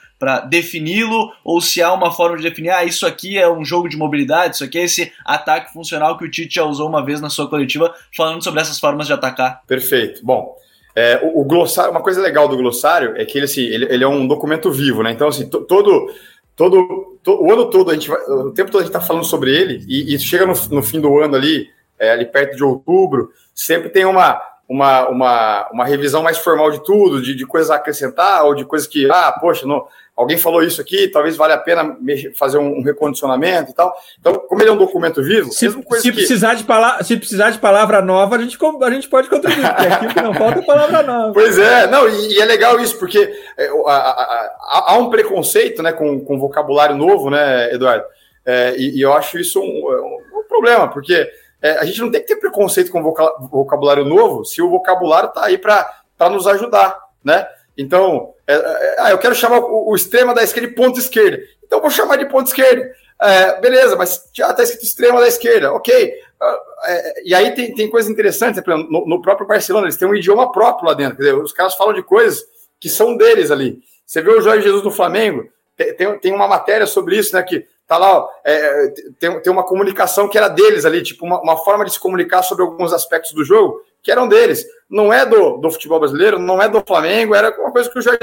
[0.48, 3.96] defini-lo, ou se há uma forma de definir, ah, isso aqui é um jogo de
[3.96, 7.28] mobilidade, isso aqui é esse ataque funcional que o Tite já usou uma vez na
[7.28, 9.62] sua coletiva, falando sobre essas formas de atacar.
[9.66, 10.24] Perfeito.
[10.24, 10.56] Bom.
[10.94, 14.02] É, o, o, glossário, uma coisa legal do glossário é que ele, assim, ele, ele
[14.02, 15.12] é um documento vivo, né?
[15.12, 16.10] Então, assim, todo,
[16.56, 19.24] todo, to, o ano todo, a gente vai, o tempo todo a gente está falando
[19.24, 22.64] sobre ele, e, e chega no, no, fim do ano ali, é, ali perto de
[22.64, 27.70] outubro, sempre tem uma, uma, uma, uma revisão mais formal de tudo, de, de coisas
[27.70, 29.86] a acrescentar, ou de coisas que, ah, poxa, não,
[30.16, 31.96] alguém falou isso aqui, talvez valha a pena
[32.34, 33.94] fazer um recondicionamento e tal.
[34.18, 36.12] Então, como ele é um documento vivo, se, se que...
[36.12, 39.86] precisar de palavra, se precisar de palavra nova, a gente, a gente pode contribuir, porque
[39.86, 41.32] aqui que não falta é palavra nova.
[41.32, 46.18] Pois é, não, e, e é legal isso, porque é, há um preconceito né, com,
[46.24, 48.04] com vocabulário novo, né, Eduardo?
[48.44, 51.28] É, e, e, eu acho isso um, um problema, porque
[51.66, 55.46] é, a gente não tem que ter preconceito com vocabulário novo se o vocabulário está
[55.46, 57.44] aí para nos ajudar, né?
[57.76, 61.42] Então, é, é, ah, eu quero chamar o, o, extrema da esquerda de ponto esquerda.
[61.64, 62.88] Então, vou chamar de ponto esquerda.
[63.20, 66.14] É, beleza, mas já está escrito extrema da esquerda, ok.
[66.40, 70.14] Ah, é, e aí tem, tem coisas interessantes, no, no, próprio Barcelona, eles têm um
[70.14, 71.18] idioma próprio lá dentro.
[71.18, 72.44] Dizer, os caras falam de coisas
[72.78, 73.80] que são deles ali.
[74.06, 77.42] Você vê o Jorge Jesus no Flamengo, tem, tem uma matéria sobre isso, né?
[77.42, 81.40] Que tá lá, ó, é, tem, tem uma comunicação que era deles ali, tipo, uma,
[81.40, 84.64] uma forma de se comunicar sobre alguns aspectos do jogo que eram deles.
[84.88, 88.02] Não é do, do futebol brasileiro, não é do Flamengo, era uma coisa que o
[88.02, 88.18] Jorge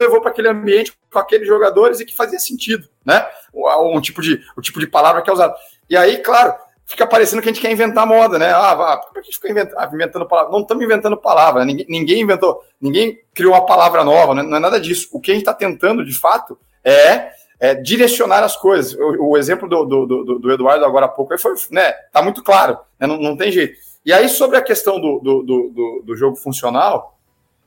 [0.00, 3.26] levou para aquele ambiente com aqueles jogadores e que fazia sentido, né?
[3.54, 5.54] Um tipo de, o tipo de palavra que é usado.
[5.88, 6.54] E aí, claro,
[6.86, 8.50] fica parecendo que a gente quer inventar moda, né?
[8.52, 10.52] Ah, por que a gente fica inventando, ah, inventando palavra?
[10.52, 14.42] Não estamos inventando palavra, ninguém, ninguém, inventou, ninguém criou uma palavra nova, né?
[14.42, 15.08] não é nada disso.
[15.12, 17.30] O que a gente está tentando, de fato, é,
[17.62, 18.92] é, direcionar as coisas.
[18.98, 21.92] O, o exemplo do, do, do, do, Eduardo agora há pouco foi, né?
[22.12, 23.06] Tá muito claro, né?
[23.06, 23.78] não, não tem jeito.
[24.04, 27.16] E aí, sobre a questão do, do, do, jogo funcional,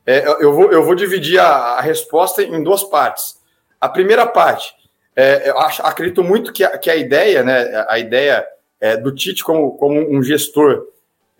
[0.06, 3.39] é, eu, vou, eu vou dividir a, a, resposta em duas partes.
[3.80, 4.76] A primeira parte,
[5.16, 8.46] é, eu acho, acredito muito que a, que a ideia, né, a ideia
[8.82, 10.88] é, do Tite como, como um gestor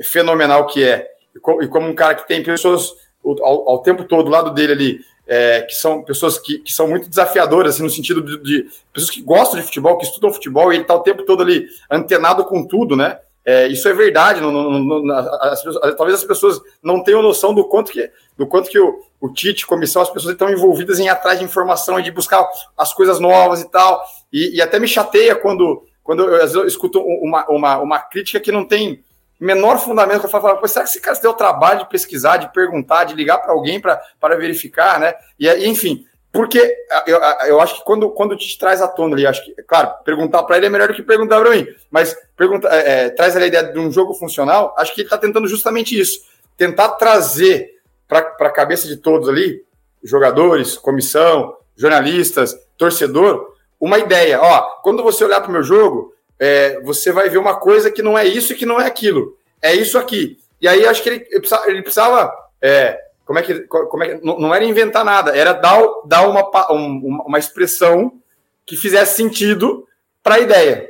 [0.02, 4.06] fenomenal que é, e como, e como um cara que tem pessoas ao, ao, tempo
[4.06, 7.84] todo do lado dele ali, é, que são pessoas que, que, são muito desafiadoras, assim,
[7.84, 10.96] no sentido de, de, pessoas que gostam de futebol, que estudam futebol, e ele está
[10.96, 13.20] o tempo todo ali antenado com tudo, né?
[13.46, 14.42] É, isso é verdade.
[14.42, 15.62] Não, não, não, as,
[15.96, 19.68] talvez as pessoas não tenham noção do quanto que, do quanto que o, o Tite,
[19.68, 23.20] comissão, as pessoas estão envolvidas em ir atrás de informação e de buscar as coisas
[23.20, 24.04] novas e tal.
[24.34, 28.52] E, e até me chateia quando, quando eu, eu escuto uma, uma, uma crítica que
[28.52, 29.04] não tem
[29.40, 32.38] menor fundamento que eu falo, será que esse cara se deu o trabalho de pesquisar,
[32.38, 35.14] de perguntar, de ligar para alguém para verificar, né?
[35.40, 36.76] E, enfim, porque
[37.08, 37.18] eu,
[37.48, 40.58] eu acho que quando, quando te traz à tona ali, acho que, claro, perguntar para
[40.58, 43.64] ele é melhor do que perguntar para mim, mas pergunta, é, é, traz a ideia
[43.64, 46.20] de um jogo funcional, acho que ele está tentando justamente isso,
[46.58, 47.76] tentar trazer
[48.08, 49.64] para a cabeça de todos ali,
[50.04, 54.42] jogadores, comissão, jornalistas, torcedor, uma ideia.
[54.42, 58.02] Ó, quando você olhar para o meu jogo, é, você vai ver uma coisa que
[58.02, 59.38] não é isso e que não é aquilo.
[59.62, 60.38] É isso aqui.
[60.62, 61.28] E aí acho que ele,
[61.68, 62.34] ele precisava.
[62.62, 63.62] É, como é que.
[63.62, 68.20] Como é não, não, era inventar nada, era dar, dar uma, um, uma expressão
[68.66, 69.88] que fizesse sentido
[70.24, 70.90] para a ideia.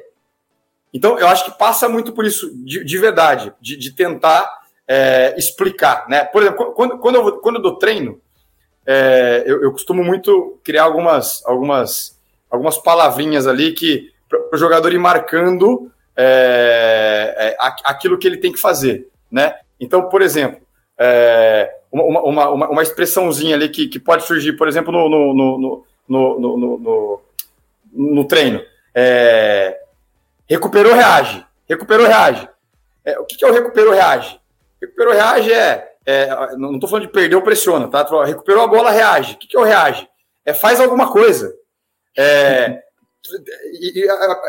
[0.94, 4.50] Então, eu acho que passa muito por isso, de, de verdade, de, de tentar
[4.88, 6.08] é, explicar.
[6.08, 6.24] Né?
[6.24, 8.22] Por exemplo, quando, quando, eu, quando eu dou treino,
[8.86, 12.18] é, eu, eu, costumo muito criar algumas, algumas,
[12.50, 14.14] algumas palavrinhas ali que
[14.50, 19.56] para o jogador ir marcando é, é aquilo que ele tem que fazer, né?
[19.80, 20.62] Então, por exemplo,
[20.98, 25.86] é, uma, uma, uma, uma, expressãozinha ali que, que pode surgir, por exemplo, no, no,
[26.08, 27.22] no, no, no,
[27.94, 28.62] no treino.
[28.94, 29.80] É,
[30.48, 31.46] recuperou, reage.
[31.68, 32.48] Recuperou, reage.
[33.04, 34.40] É, o que, que é o recuperou, reage?
[34.82, 38.06] Recuperou, reage é é, não estou falando de perder ou pressiona, tá?
[38.24, 39.34] Recuperou a bola, reage.
[39.34, 40.08] O que, que é o reage?
[40.46, 41.52] É faz alguma coisa.
[42.16, 42.84] É,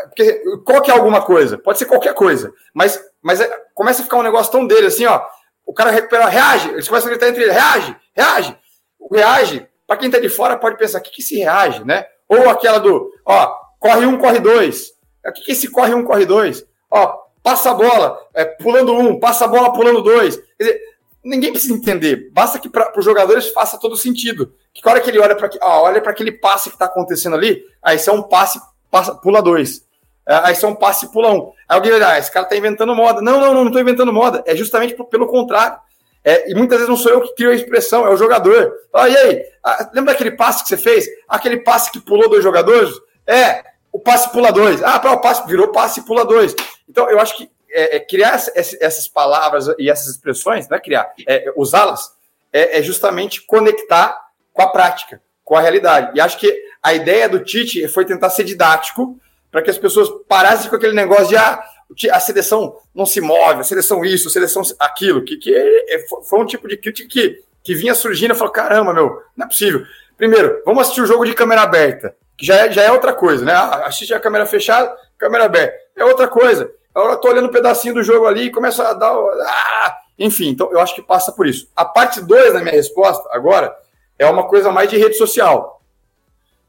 [0.07, 1.57] porque, qual que é alguma coisa?
[1.57, 5.05] Pode ser qualquer coisa, mas, mas é, começa a ficar um negócio tão dele assim,
[5.05, 5.21] ó.
[5.65, 8.57] O cara recupera, reage, eles começam a gritar entre eles, reage, reage.
[8.99, 12.05] O reage, para quem tá de fora, pode pensar, o que, que se reage, né?
[12.27, 14.91] Ou aquela do, ó, corre um, corre dois.
[15.25, 16.65] O que, que esse corre um, corre dois?
[16.89, 20.37] Ó, passa a bola, é, pulando um, passa a bola pulando dois.
[20.57, 20.81] Quer dizer,
[21.23, 22.29] ninguém precisa entender.
[22.31, 24.53] Basta que para os jogadores faça todo sentido.
[24.81, 27.63] Que hora que ele olha para ah, olha para aquele passe que está acontecendo ali,
[27.81, 28.59] aí isso é um passe,
[28.91, 29.85] passa, pula dois.
[30.27, 31.51] É, aí isso é um passe, pula um.
[31.67, 33.21] Aí alguém vai ah, esse cara está inventando moda.
[33.21, 34.43] Não, não, não, não estou inventando moda.
[34.45, 35.77] É justamente pelo contrário.
[36.23, 38.73] É, e muitas vezes não sou eu que crio a expressão, é o jogador.
[38.93, 39.43] Ah, e aí?
[39.63, 41.07] Ah, lembra daquele passe que você fez?
[41.27, 42.93] Aquele passe que pulou dois jogadores?
[43.25, 44.83] É, o passe pula dois.
[44.83, 46.53] Ah, para o passe virou passe pula dois.
[46.89, 51.11] Então, eu acho que é, é criar essas palavras e essas expressões, não é criar,
[51.27, 52.11] é, usá-las,
[52.51, 54.19] é, é, justamente conectar
[54.57, 56.11] com a prática, com a realidade.
[56.15, 56.51] E acho que
[56.81, 59.19] a ideia do Tite foi tentar ser didático
[59.51, 61.63] para que as pessoas parassem com aquele negócio de ah,
[62.11, 66.39] a seleção não se move, a seleção isso, a seleção aquilo, que, que é, foi
[66.39, 69.85] um tipo de crítica que, que vinha surgindo e falou: caramba, meu, não é possível.
[70.17, 73.45] Primeiro, vamos assistir o jogo de câmera aberta, que já é, já é outra coisa,
[73.45, 73.53] né?
[73.53, 75.77] Ah, assiste a câmera fechada, câmera aberta.
[75.95, 76.71] É outra coisa.
[76.95, 79.13] Eu tô olhando um pedacinho do jogo ali e começa a dar.
[79.13, 79.97] Ah!
[80.17, 81.69] Enfim, então eu acho que passa por isso.
[81.75, 83.75] A parte 2 da minha resposta, agora,
[84.19, 85.81] é uma coisa mais de rede social.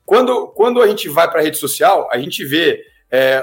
[0.05, 3.43] Quando, quando a gente vai para a rede social, a gente vê é,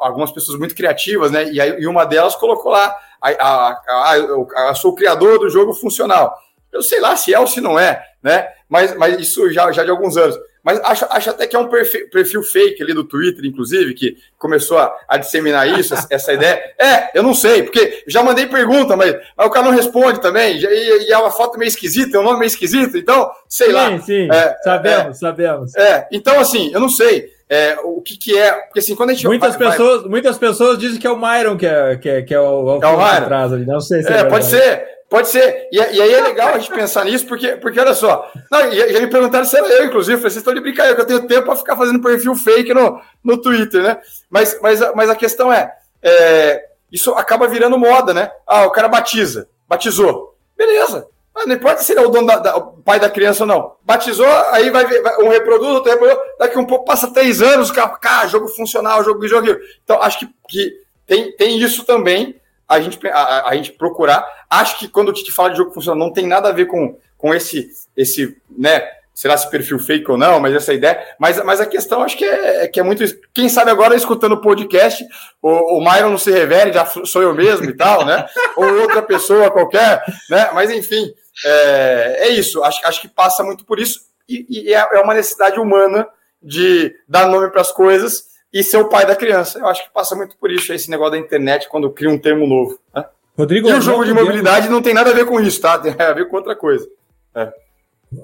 [0.00, 1.50] algumas pessoas muito criativas, né?
[1.50, 5.48] E, aí, e uma delas colocou lá: a, a, a, a, sou o criador do
[5.48, 6.36] jogo funcional.
[6.72, 8.48] Eu sei lá se é ou se não é, né?
[8.68, 10.38] Mas, mas isso já, já de alguns anos.
[10.62, 14.16] Mas acho, acho até que é um perfil, perfil fake ali do Twitter, inclusive, que
[14.38, 16.60] começou a, a disseminar isso, essa ideia.
[16.78, 20.56] É, eu não sei, porque já mandei pergunta, mas, mas o cara não responde também.
[20.56, 23.72] E, e, é uma foto meio esquisita, é um nome meio esquisito, então, sei sim,
[23.72, 23.90] lá.
[23.90, 25.76] Sim, sim, é, sabemos, é, sabemos.
[25.76, 27.32] É, então, assim, eu não sei.
[27.48, 28.52] É, o que, que é.
[28.52, 29.26] Porque assim, quando a gente.
[29.26, 30.10] Muitas, vai, pessoas, vai...
[30.10, 32.78] muitas pessoas dizem que é o Myron que é, que é, que é o, é
[32.78, 33.04] o, é o Myron.
[33.04, 33.66] atrás ali.
[33.66, 34.86] Não sei se é, é pode ser.
[35.12, 35.68] Pode ser.
[35.70, 38.32] E, e, aí é legal a gente pensar nisso, porque, porque olha só.
[38.50, 40.16] Não, já me perguntaram se era eu, inclusive.
[40.16, 42.98] Falei, vocês estão de brincadeira, que eu tenho tempo para ficar fazendo perfil fake no,
[43.22, 44.00] no Twitter, né?
[44.30, 45.70] Mas, mas, mas a questão é,
[46.02, 48.30] é, isso acaba virando moda, né?
[48.46, 50.34] Ah, o cara batiza, batizou.
[50.56, 51.06] Beleza.
[51.34, 53.48] Mas não importa se ele é o dono da, da, o pai da criança ou
[53.48, 53.76] não.
[53.84, 57.90] Batizou, aí vai ver um reproduz, outro reproduz, daqui um pouco passa três anos, cara,
[57.90, 59.46] cara jogo funcional, jogo jogo.
[59.84, 60.72] Então, acho que, que
[61.06, 62.40] tem, tem isso também
[62.72, 64.26] a gente, a, a, gente procurar.
[64.48, 66.98] Acho que quando o Tite fala de jogo funcional, não tem nada a ver com,
[67.18, 68.82] com esse, esse, né,
[69.14, 71.00] será se perfil fake ou não, mas essa ideia.
[71.18, 73.04] Mas, mas a questão acho que é, que é muito.
[73.34, 75.04] Quem sabe agora escutando o podcast,
[75.40, 78.26] o, o Myron não se revele, já sou eu mesmo e tal, né?
[78.56, 80.50] ou outra pessoa qualquer, né?
[80.54, 81.12] Mas enfim,
[81.44, 82.62] é, é isso.
[82.64, 84.00] Acho, acho que passa muito por isso.
[84.28, 86.06] E, e é, é uma necessidade humana
[86.42, 89.58] de dar nome para as coisas e ser o pai da criança.
[89.58, 92.46] Eu acho que passa muito por isso, esse negócio da internet, quando cria um termo
[92.46, 92.78] novo.
[92.94, 93.04] Né?
[93.36, 95.78] Rodrigo, e o jogo de mobilidade não tem nada a ver com isso, tá?
[95.80, 96.86] Tem a ver com outra coisa.
[97.34, 97.50] É.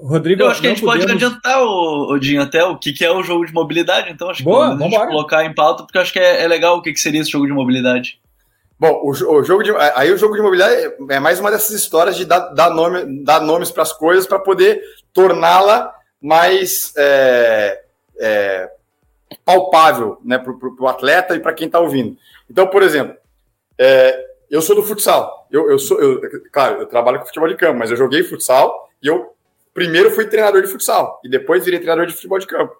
[0.03, 1.05] Rodrigo, eu acho que a gente podemos...
[1.05, 4.29] pode adiantar, o, o Dinho, até o que, que é o jogo de mobilidade, então
[4.29, 6.77] acho Boa, que a gente colocar em pauta, porque eu acho que é, é legal
[6.77, 8.19] o que, que seria esse jogo de mobilidade.
[8.79, 12.15] Bom, o, o, jogo de, aí o jogo de mobilidade é mais uma dessas histórias
[12.15, 14.79] de dar, dar, nome, dar nomes para as coisas para poder
[15.11, 17.81] torná-la mais é,
[18.19, 18.69] é,
[19.45, 22.17] palpável né, para o atleta e para quem está ouvindo.
[22.49, 23.15] Então, por exemplo,
[23.77, 25.47] é, eu sou do futsal.
[25.51, 26.21] Eu, eu sou, eu,
[26.51, 29.33] claro, eu trabalho com futebol de campo, mas eu joguei futsal e eu
[29.73, 32.75] primeiro fui treinador de futsal e depois virei treinador de futebol de campo.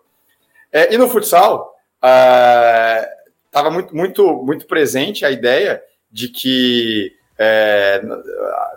[0.71, 5.81] É, e no futsal, estava ah, muito, muito, muito presente a ideia
[6.11, 8.01] de que é,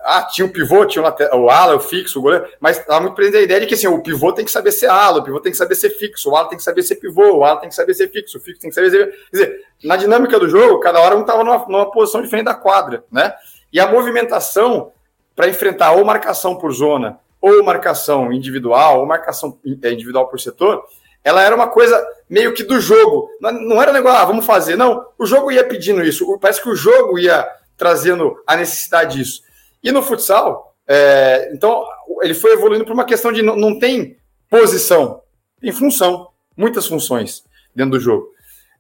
[0.05, 1.03] ah, tinha o pivô, tinha
[1.33, 3.89] o, ala, o fixo, o goleiro, mas estava muito presente a ideia de que assim,
[3.89, 6.37] o pivô tem que saber ser ala, o pivô tem que saber ser fixo, o
[6.37, 8.61] ala tem que saber ser pivô, o ala tem que saber ser fixo, o fixo
[8.61, 9.07] tem que saber ser.
[9.09, 12.55] Quer dizer, na dinâmica do jogo, cada hora um estava numa, numa posição diferente da
[12.55, 13.35] quadra, né?
[13.73, 14.93] E a movimentação
[15.35, 20.85] para enfrentar ou marcação por zona, ou marcação individual, ou marcação é, individual por setor,
[21.25, 22.01] ela era uma coisa
[22.31, 23.29] meio que do jogo.
[23.41, 24.77] Não era negócio, ah, vamos fazer.
[24.77, 26.39] Não, o jogo ia pedindo isso.
[26.39, 27.45] Parece que o jogo ia
[27.83, 29.43] trazendo a necessidade disso.
[29.83, 31.85] E no futsal, é, então,
[32.21, 34.17] ele foi evoluindo para uma questão de não, não tem
[34.49, 35.21] posição,
[35.61, 37.43] tem função, muitas funções
[37.75, 38.29] dentro do jogo.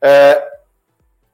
[0.00, 0.40] É,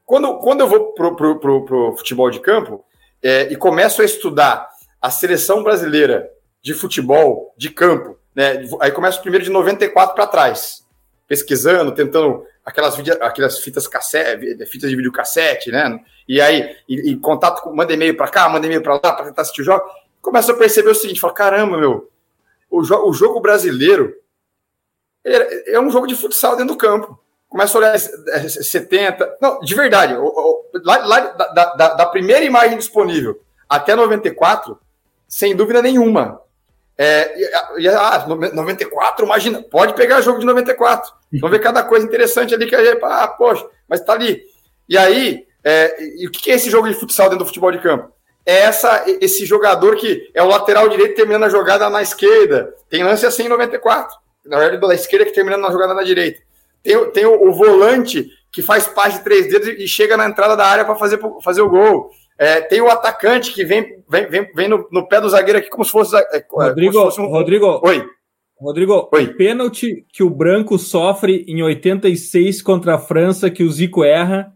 [0.06, 2.82] quando, quando eu vou para o futebol de campo
[3.22, 6.30] é, e começo a estudar a seleção brasileira
[6.62, 10.86] de futebol de campo, né, aí começo primeiro de 94 para trás,
[11.28, 16.00] pesquisando, tentando aquelas, aquelas fitas cassete, fitas de videocassete, né?
[16.26, 19.42] E aí, e, e contato, manda e-mail para cá, manda e-mail para lá para tentar
[19.42, 19.84] assistir o jogo.
[20.22, 22.10] Começa a perceber o seguinte: fala, caramba, meu,
[22.70, 24.16] o, jo o jogo brasileiro
[25.24, 27.20] é, é um jogo de futsal dentro do campo.
[27.46, 29.24] Começa a olhar 70.
[29.24, 30.14] É, não, de verdade,
[30.84, 34.78] lá, lá da, da, da primeira imagem disponível até 94,
[35.26, 36.40] sem dúvida nenhuma,
[36.96, 37.38] é,
[37.78, 41.17] e, ah, 94, imagina, pode pegar jogo de 94.
[41.32, 44.42] Vamos ver cada coisa interessante ali que a gente, ah, poxa, mas tá ali.
[44.88, 47.78] E aí, é, e o que é esse jogo de futsal dentro do futebol de
[47.78, 48.10] campo?
[48.46, 52.74] É essa, esse jogador que é o lateral direito terminando a jogada na esquerda.
[52.88, 54.16] Tem lance assim em 94.
[54.46, 56.40] Na verdade, da esquerda que terminando na jogada na direita.
[56.82, 60.56] Tem, tem o, o volante que faz parte de três dedos e chega na entrada
[60.56, 62.10] da área para fazer, fazer o gol.
[62.38, 65.68] É, tem o atacante que vem, vem, vem, vem no, no, pé do zagueiro aqui
[65.68, 66.16] como se fosse.
[66.16, 67.26] É, Rodrigo, se fosse um...
[67.26, 67.80] Rodrigo.
[67.84, 68.08] Oi.
[68.60, 69.24] Rodrigo, Oi.
[69.24, 74.52] o pênalti que o Branco sofre em 86 contra a França, que o Zico erra,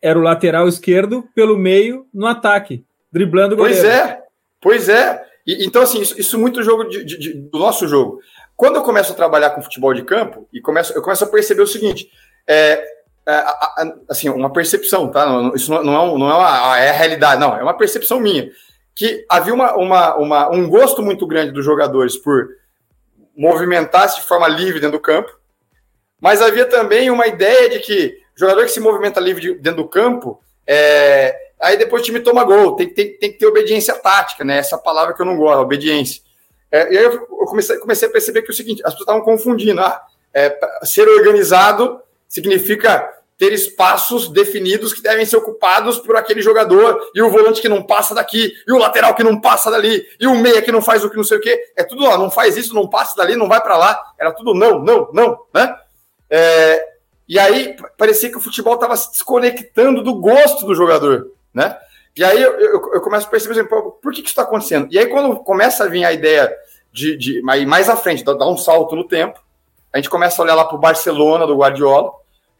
[0.00, 3.80] era o lateral esquerdo pelo meio no ataque, driblando o goleiro.
[3.80, 4.22] Pois é,
[4.60, 5.24] pois é.
[5.46, 8.20] E, então, assim, isso, isso muito jogo de, de, de, do nosso jogo.
[8.56, 11.62] Quando eu começo a trabalhar com futebol de campo, e começo, eu começo a perceber
[11.62, 12.08] o seguinte:
[12.46, 12.84] é,
[13.26, 13.44] é,
[14.08, 15.26] assim, uma percepção, tá?
[15.54, 18.48] Isso não, não, é, não é, uma, é a realidade, não, é uma percepção minha.
[18.94, 22.48] Que havia uma, uma, uma, um gosto muito grande dos jogadores por
[23.36, 25.30] movimentar-se de forma livre dentro do campo,
[26.20, 30.40] mas havia também uma ideia de que jogador que se movimenta livre dentro do campo,
[30.66, 34.58] é, aí depois o time toma gol, tem, tem, tem que ter obediência tática, né?
[34.58, 36.22] Essa palavra que eu não gosto, obediência.
[36.70, 39.22] É, e aí eu comecei, comecei a perceber que é o seguinte, as pessoas estavam
[39.22, 46.40] confundindo, ah, é, ser organizado significa ter espaços definidos que devem ser ocupados por aquele
[46.40, 50.06] jogador, e o volante que não passa daqui, e o lateral que não passa dali,
[50.20, 51.72] e o meia que não faz o que não sei o quê.
[51.76, 54.00] É tudo, ó, não faz isso, não passa dali, não vai para lá.
[54.18, 55.76] Era tudo não, não, não, né?
[56.30, 56.94] É,
[57.28, 61.76] e aí parecia que o futebol estava se desconectando do gosto do jogador, né?
[62.16, 64.86] E aí eu, eu, eu começo a perceber, assim, por que, que isso está acontecendo?
[64.90, 66.54] E aí quando começa a vir a ideia
[66.92, 69.42] de, de mais à frente, dar um salto no tempo,
[69.92, 72.12] a gente começa a olhar lá para o Barcelona do Guardiola,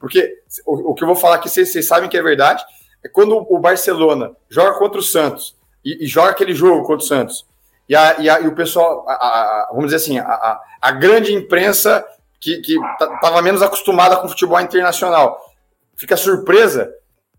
[0.04, 2.62] porque o, o, que eu vou falar aqui, vocês, sabem que é verdade,
[3.02, 7.08] é quando o Barcelona joga contra o Santos e, e joga aquele jogo contra o
[7.08, 7.46] Santos,
[7.88, 12.06] e, a, e, a, e o pessoal, a, vamos dizer assim, a, grande imprensa
[12.38, 12.60] que
[13.00, 15.42] estava menos acostumada com futebol internacional
[15.96, 16.92] fica surpresa,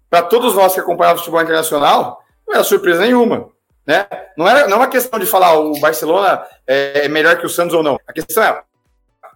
[0.10, 3.48] para todos nós que acompanhamos futebol internacional, não era surpresa nenhuma.
[3.86, 4.08] Né?
[4.36, 7.76] Não, era, não é uma questão de falar o Barcelona é melhor que o Santos
[7.76, 8.00] ou não.
[8.08, 8.64] A questão é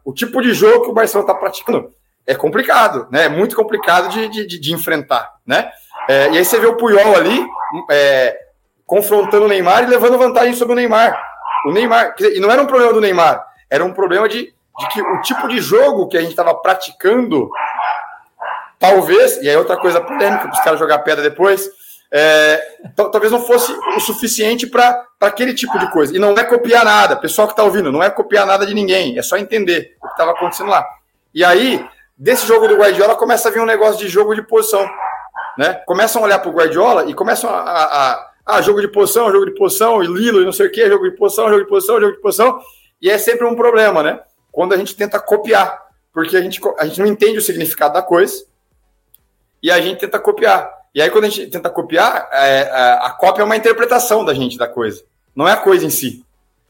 [0.04, 1.94] o tipo de jogo que o Barcelona está praticando
[2.30, 3.26] é complicado, né?
[3.26, 5.72] É muito complicado de, de, de enfrentar, né?
[6.08, 7.44] É, e aí você vê o Puyol ali
[7.90, 8.38] é,
[8.86, 11.20] confrontando o Neymar e levando vantagem sobre o Neymar.
[11.66, 15.02] O Neymar, e não era um problema do Neymar, era um problema de, de que
[15.02, 17.50] o tipo de jogo que a gente estava praticando,
[18.78, 21.68] talvez, e aí outra coisa polêmica para os caras jogar pedra depois,
[22.12, 22.62] é,
[22.96, 26.16] talvez não fosse o suficiente para aquele tipo de coisa.
[26.16, 29.18] E não é copiar nada, pessoal que está ouvindo, não é copiar nada de ninguém,
[29.18, 30.86] é só entender o que estava acontecendo lá.
[31.34, 31.84] E aí,
[32.20, 34.86] desse jogo do Guardiola começa a vir um negócio de jogo de posição.
[35.58, 35.74] Né?
[35.86, 39.32] Começam a olhar para o Guardiola e começam a, a, a, ah, jogo de posição,
[39.32, 41.70] jogo de posição, e Lilo, e não sei o que, jogo de posição, jogo de
[41.70, 42.60] posição, jogo de posição.
[43.02, 44.20] E é sempre um problema, né?
[44.52, 48.02] Quando a gente tenta copiar, porque a gente, a gente não entende o significado da
[48.02, 48.46] coisa
[49.64, 50.70] e a gente tenta copiar.
[50.94, 54.34] E aí, quando a gente tenta copiar, é, a, a cópia é uma interpretação da
[54.34, 55.04] gente da coisa,
[55.36, 56.26] não é a coisa em si,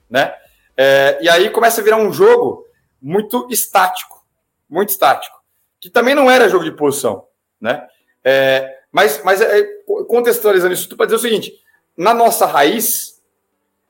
[0.10, 0.36] né?
[0.78, 2.66] É, e aí começa a virar um jogo
[3.02, 4.24] muito estático,
[4.70, 5.39] muito estático
[5.80, 7.26] que também não era jogo de posição,
[7.60, 7.88] né?
[8.24, 9.64] É, mas, mas é,
[10.08, 11.54] contextualizando isso, tu pode dizer o seguinte:
[11.98, 13.22] na nossa raiz,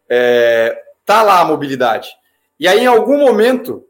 [0.10, 2.10] é, tá lá a mobilidade.
[2.60, 3.86] E aí, em algum momento,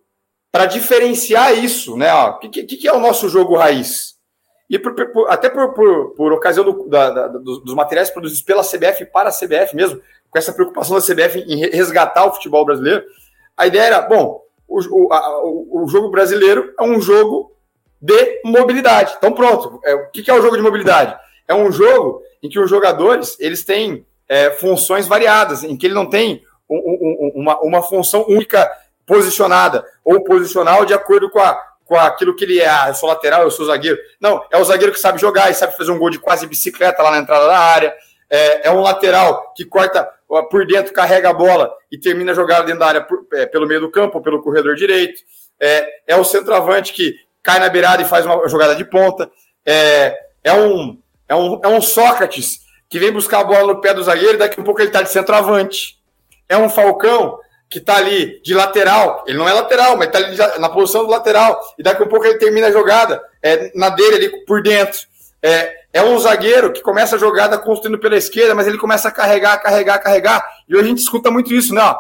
[0.52, 2.14] para diferenciar isso, né?
[2.14, 4.18] O que, que, é o nosso jogo raiz?
[4.70, 9.06] E por, por, até por, por ocasião do, da, da, dos materiais produzidos pela CBF
[9.06, 13.04] para a CBF mesmo, com essa preocupação da CBF em resgatar o futebol brasileiro,
[13.58, 17.52] a ideia era, bom, o, o, a, o jogo brasileiro é um jogo
[18.02, 19.14] de mobilidade.
[19.18, 21.18] Então pronto, é, o que, é o jogo de mobilidade?
[21.48, 25.94] É um jogo em que os jogadores eles têm é, funções variadas, em que ele
[25.94, 28.72] não tem um, um, uma, uma função única
[29.06, 32.70] posicionada ou posicional de acordo com, a, com aquilo que ele é.
[32.70, 33.98] Ah, eu sou lateral, eu sou zagueiro.
[34.22, 37.02] Não, é o zagueiro que sabe jogar e sabe fazer um gol de quase bicicleta
[37.02, 37.96] lá na entrada da área.
[38.30, 40.08] É, é um lateral que corta
[40.52, 43.68] por dentro, carrega a bola e termina a jogada dentro da área por, é, pelo
[43.68, 45.22] meio do campo, pelo corredor direito.
[45.60, 47.16] É, é o centroavante que
[47.50, 49.28] cai na beirada e faz uma jogada de ponta.
[49.66, 53.92] É, é, um, é, um, é um Sócrates que vem buscar a bola no pé
[53.92, 55.98] do zagueiro daqui a pouco ele está de centroavante.
[56.48, 60.60] É um Falcão que está ali de lateral, ele não é lateral, mas está ali
[60.60, 64.16] na posição do lateral, e daqui a pouco ele termina a jogada é, na dele
[64.16, 65.02] ali por dentro.
[65.42, 69.12] É, é um zagueiro que começa a jogada construindo pela esquerda, mas ele começa a
[69.12, 71.96] carregar, carregar, carregar, e hoje a gente escuta muito isso, né?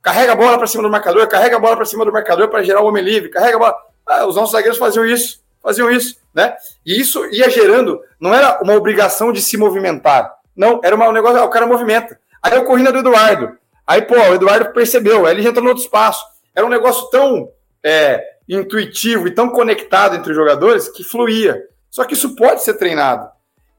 [0.00, 2.62] Carrega a bola para cima do marcador, carrega a bola para cima do marcador para
[2.62, 3.91] gerar o homem livre, carrega a bola.
[4.12, 6.56] Ah, os nossos zagueiros faziam isso, faziam isso, né?
[6.84, 11.38] E isso ia gerando, não era uma obrigação de se movimentar, não, era um negócio,
[11.38, 12.18] ah, o cara movimenta.
[12.42, 13.56] Aí eu corri na do Eduardo,
[13.86, 16.24] Aí, pô, o Eduardo percebeu, aí ele entrou no outro espaço.
[16.54, 17.50] Era um negócio tão
[17.82, 21.62] é, intuitivo e tão conectado entre os jogadores que fluía.
[21.90, 23.28] Só que isso pode ser treinado.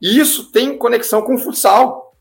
[0.01, 2.15] E isso tem conexão com o futsal.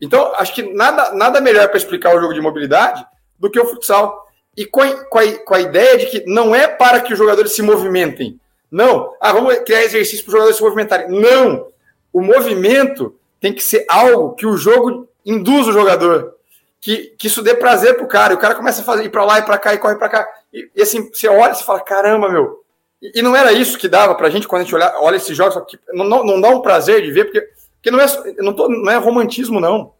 [0.00, 3.06] Então, acho que nada, nada melhor para explicar o jogo de mobilidade
[3.38, 4.26] do que o futsal.
[4.58, 7.18] E com a, com, a, com a ideia de que não é para que os
[7.18, 8.40] jogadores se movimentem.
[8.68, 9.14] Não.
[9.20, 11.08] Ah, vamos criar exercício para os jogadores se movimentarem.
[11.08, 11.68] Não.
[12.12, 16.34] O movimento tem que ser algo que o jogo induz o jogador
[16.80, 18.32] que, que isso dê prazer pro cara.
[18.32, 20.08] E o cara começa a fazer, ir pra lá e pra cá e corre pra
[20.08, 20.28] cá.
[20.52, 22.64] E, e assim, você olha e fala, caramba, meu.
[23.00, 25.36] E, e, não era isso que dava pra gente quando a gente olha, olha esses
[25.36, 28.06] jogos, não, não, não dá um prazer de ver, porque, porque não, é,
[28.38, 29.92] não, tô, não é romantismo, não.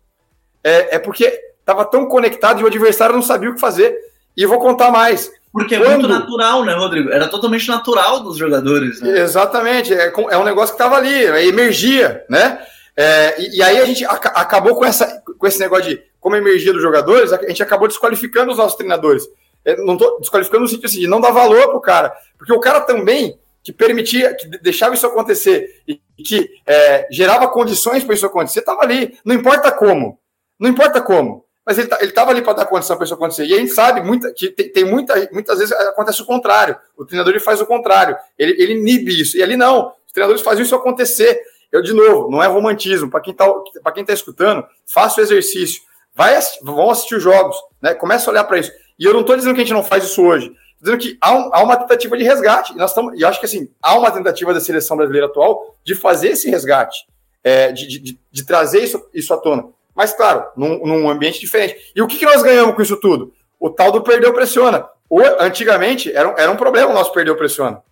[0.65, 1.31] É, é porque
[1.65, 4.08] tava tão conectado e o adversário não sabia o que fazer.
[4.39, 5.33] E vou contar mais.
[5.53, 7.11] Porque é muito natural, né, Rodrigo?
[7.11, 9.01] Era totalmente natural dos jogadores.
[9.01, 9.19] Né?
[9.19, 9.93] Exatamente.
[9.93, 11.13] É, é um negócio que tava ali,
[11.49, 12.65] emergia, né?
[12.97, 16.73] É, e, e, aí a gente acabou com, essa, com esse negócio de como emergia
[16.73, 19.25] dos jogadores, a gente acabou desqualificando os nossos treinadores.
[19.65, 22.61] É, não estou desqualificando no sentido assim, de não dar valor pro cara, porque o
[22.61, 28.27] cara também que permitia, que deixava isso acontecer e que é, gerava condições para isso
[28.27, 29.19] acontecer, estava ali.
[29.25, 30.19] Não importa como,
[30.59, 33.45] não importa como, mas ele tá, estava ali para dar condição para isso acontecer.
[33.45, 36.75] E a gente sabe muita, que tem, tem, muita, muitas vezes acontece o contrário.
[36.97, 39.37] O treinador ele faz o contrário, ele, ele inibe isso.
[39.37, 41.39] E ali não, os treinadores faziam isso acontecer.
[41.71, 43.11] Eu, de novo, não é romantismo.
[43.11, 45.83] Para quem está tá escutando, faça o exercício.
[46.15, 47.93] Vai vão assistir os jogos, né?
[47.93, 48.73] Começa a olhar para isso.
[48.99, 50.47] E eu não estou dizendo que a gente não faz isso hoje.
[50.47, 52.73] Estou dizendo que há, um, há, uma tentativa de resgate.
[52.73, 55.95] E, nós estamos, e acho que assim, há uma tentativa da seleção brasileira atual de
[55.95, 57.07] fazer esse resgate,
[57.45, 59.67] é, de, de, de, trazer isso, isso à tona.
[59.99, 61.77] Mas, claro, num, num, ambiente diferente.
[61.93, 63.35] E o que, que nós ganhamos com isso tudo?
[63.59, 64.89] O tal do perdeu pressiona.
[65.11, 67.83] Ou, antigamente, era, era um problema o nosso perdeu pressiona.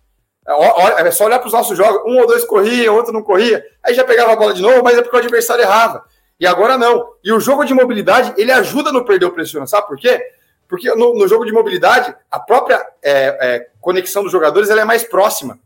[0.47, 3.61] É, é só olhar para os nossos jogos, um ou dois corria, outro não corria,
[3.83, 6.05] aí já pegava a bola de novo, mas é porque o adversário errava.
[6.39, 7.09] E agora não.
[7.21, 10.17] E o jogo de mobilidade, ele ajuda no perder o pressiona, sabe por quê?
[10.65, 14.85] Porque no, no jogo de mobilidade, a própria é, é, conexão dos jogadores ela é
[14.85, 15.59] mais próxima.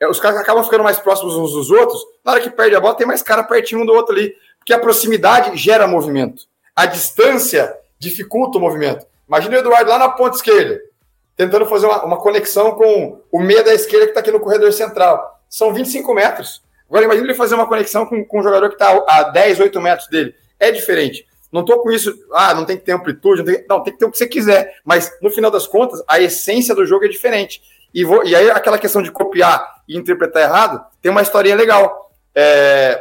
[0.00, 2.00] É, os caras acabam ficando mais próximos uns dos outros.
[2.24, 4.34] Na hora que perde a bola, tem mais cara pertinho um do outro ali.
[4.64, 6.44] Porque a proximidade gera movimento.
[6.74, 9.06] A distância dificulta o movimento.
[9.28, 10.80] Imagina o Eduardo lá na ponta esquerda
[11.36, 14.72] tentando fazer uma, uma conexão com o meia da esquerda que está aqui no corredor
[14.72, 15.40] central.
[15.48, 16.62] São 25 metros.
[16.88, 19.80] Agora imagine ele fazer uma conexão com, com um jogador que está a 10, 8
[19.80, 20.34] metros dele.
[20.58, 21.26] É diferente.
[21.50, 23.98] Não estou com isso, ah, não tem que ter amplitude, não tem, não, tem que
[23.98, 24.76] ter o que você quiser.
[24.84, 27.62] Mas, no final das contas, a essência do jogo é diferente.
[27.92, 32.10] E, vou, e aí, aquela questão de copiar e interpretar errado, tem uma historinha legal
[32.34, 33.00] é,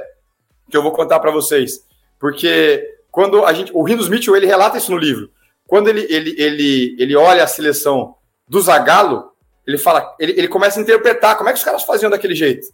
[0.73, 1.85] que eu vou contar para vocês.
[2.19, 3.71] Porque quando a gente.
[3.75, 5.29] O Rinus Mitchell, ele relata isso no livro.
[5.67, 8.15] Quando ele, ele, ele, ele olha a seleção
[8.47, 9.31] do Zagallo,
[9.67, 12.65] ele fala, ele, ele começa a interpretar como é que os caras faziam daquele jeito.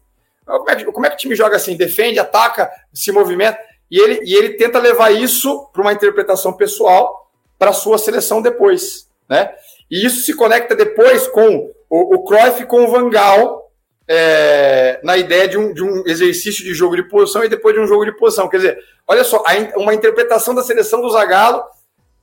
[0.45, 1.75] Como é, que, como é que o time joga assim?
[1.75, 3.59] Defende, ataca, se movimenta.
[3.91, 9.09] E ele, e ele tenta levar isso para uma interpretação pessoal para sua seleção depois.
[9.27, 9.53] Né?
[9.91, 13.68] E isso se conecta depois com o, o Cruyff com o Van Gaal
[14.11, 17.79] é, na ideia de um, de um exercício de jogo de posição e depois de
[17.79, 18.49] um jogo de posição.
[18.49, 19.43] Quer dizer, olha só,
[19.77, 21.63] uma interpretação da seleção do Zagallo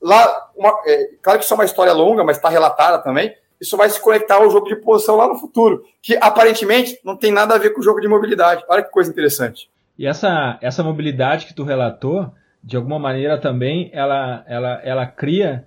[0.01, 3.33] lá, uma, é, claro que isso é uma história longa, mas está relatada também.
[3.59, 7.31] Isso vai se conectar ao jogo de posição lá no futuro, que aparentemente não tem
[7.31, 8.63] nada a ver com o jogo de mobilidade.
[8.67, 9.69] Olha que coisa interessante.
[9.97, 12.29] E essa, essa mobilidade que tu relatou,
[12.61, 15.65] de alguma maneira também, ela, ela, ela cria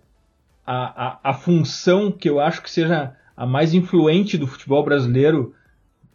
[0.64, 5.54] a, a, a função que eu acho que seja a mais influente do futebol brasileiro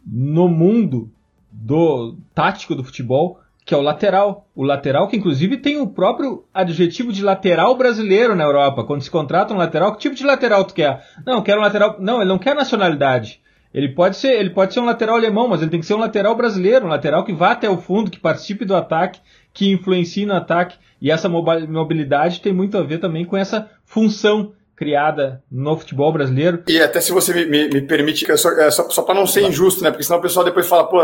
[0.06, 1.10] no mundo
[1.51, 4.47] do tático do futebol, que é o lateral.
[4.56, 8.84] O lateral que inclusive tem o próprio adjetivo de lateral brasileiro na Europa.
[8.84, 11.03] Quando se contrata um lateral, que tipo de lateral tu quer?
[11.26, 11.97] Não, quero um lateral.
[11.99, 13.41] Não, ele não quer nacionalidade.
[13.74, 15.99] Ele pode ser, ele pode ser um lateral alemão, mas ele tem que ser um
[15.99, 19.20] lateral brasileiro, um lateral que vá até o fundo, que participe do ataque,
[19.53, 20.78] que influencie no ataque.
[21.01, 26.63] E essa mobilidade tem muito a ver também com essa função criada no futebol brasileiro.
[26.67, 29.41] E até se você me, me, me permite, só, é, só, só para não ser
[29.43, 29.89] injusto, né?
[29.89, 30.99] Porque senão o pessoal depois fala, pô,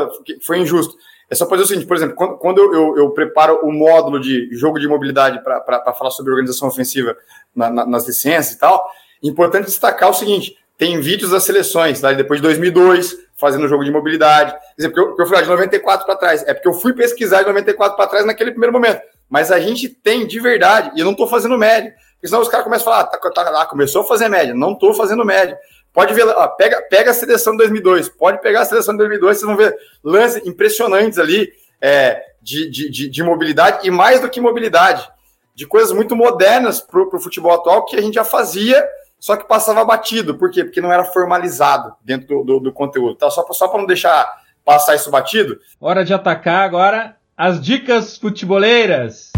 [0.45, 0.95] foi injusto.
[1.29, 4.19] É só fazer o seguinte, por exemplo, quando, quando eu, eu, eu, preparo o módulo
[4.19, 7.15] de jogo de mobilidade para falar sobre organização ofensiva
[7.55, 8.85] na, na, nas licenças e tal,
[9.23, 12.11] importante destacar o seguinte: tem vídeos das seleções, tá?
[12.11, 14.51] depois de 2002, fazendo jogo de mobilidade.
[14.51, 16.43] Quer dizer, porque eu, eu falei ah, de 94 para trás.
[16.45, 18.99] É porque eu fui pesquisar de 94 para trás naquele primeiro momento.
[19.29, 21.93] Mas a gente tem de verdade, e eu não estou fazando média.
[22.21, 24.53] Porque senão os caras começam a falar, ah, tá, tá, lá, começou a fazer média.
[24.53, 25.57] Não estou fazendo média.
[25.91, 29.37] Pode ver, ó, pega, pega a seleção de 2002, pode pegar a seleção de 2002,
[29.37, 31.51] vocês vão ver lances impressionantes ali
[31.81, 35.09] é, de, de, de, de, mobilidade, e mais do que mobilidade,
[35.55, 38.87] de coisas muito modernas para o futebol atual que a gente já fazia
[39.19, 40.35] só que passava batido.
[40.35, 40.63] Por quê?
[40.63, 43.15] Porque não era formalizado dentro do, do, do conteúdo.
[43.15, 43.29] Tá?
[43.29, 44.27] Só, só para não deixar
[44.65, 45.59] passar isso batido.
[45.79, 49.31] Hora de atacar agora as dicas futeboleiras.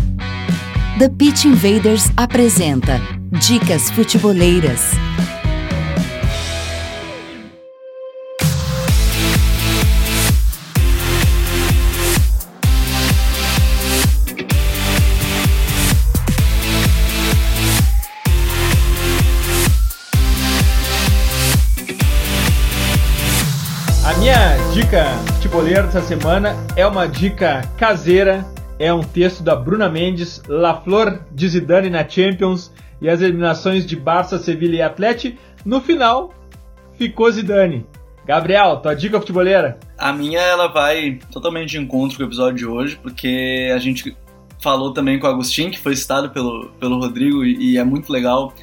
[1.03, 2.97] The Pitch Invaders apresenta
[3.29, 4.91] Dicas Futeboleiras.
[24.73, 28.45] dica futeboleira dessa semana é uma dica caseira.
[28.83, 32.69] É um texto da Bruna Mendes, La Flor de Zidane na Champions
[33.01, 35.37] e as eliminações de Barça, Sevilha e Atlético.
[35.63, 36.33] No final,
[36.97, 37.85] ficou Zidane.
[38.25, 39.79] Gabriel, tua dica futeboleira?
[39.97, 44.17] A minha ela vai totalmente de encontro com o episódio de hoje, porque a gente
[44.61, 48.11] falou também com o Agostinho, que foi citado pelo, pelo Rodrigo, e, e é muito
[48.11, 48.53] legal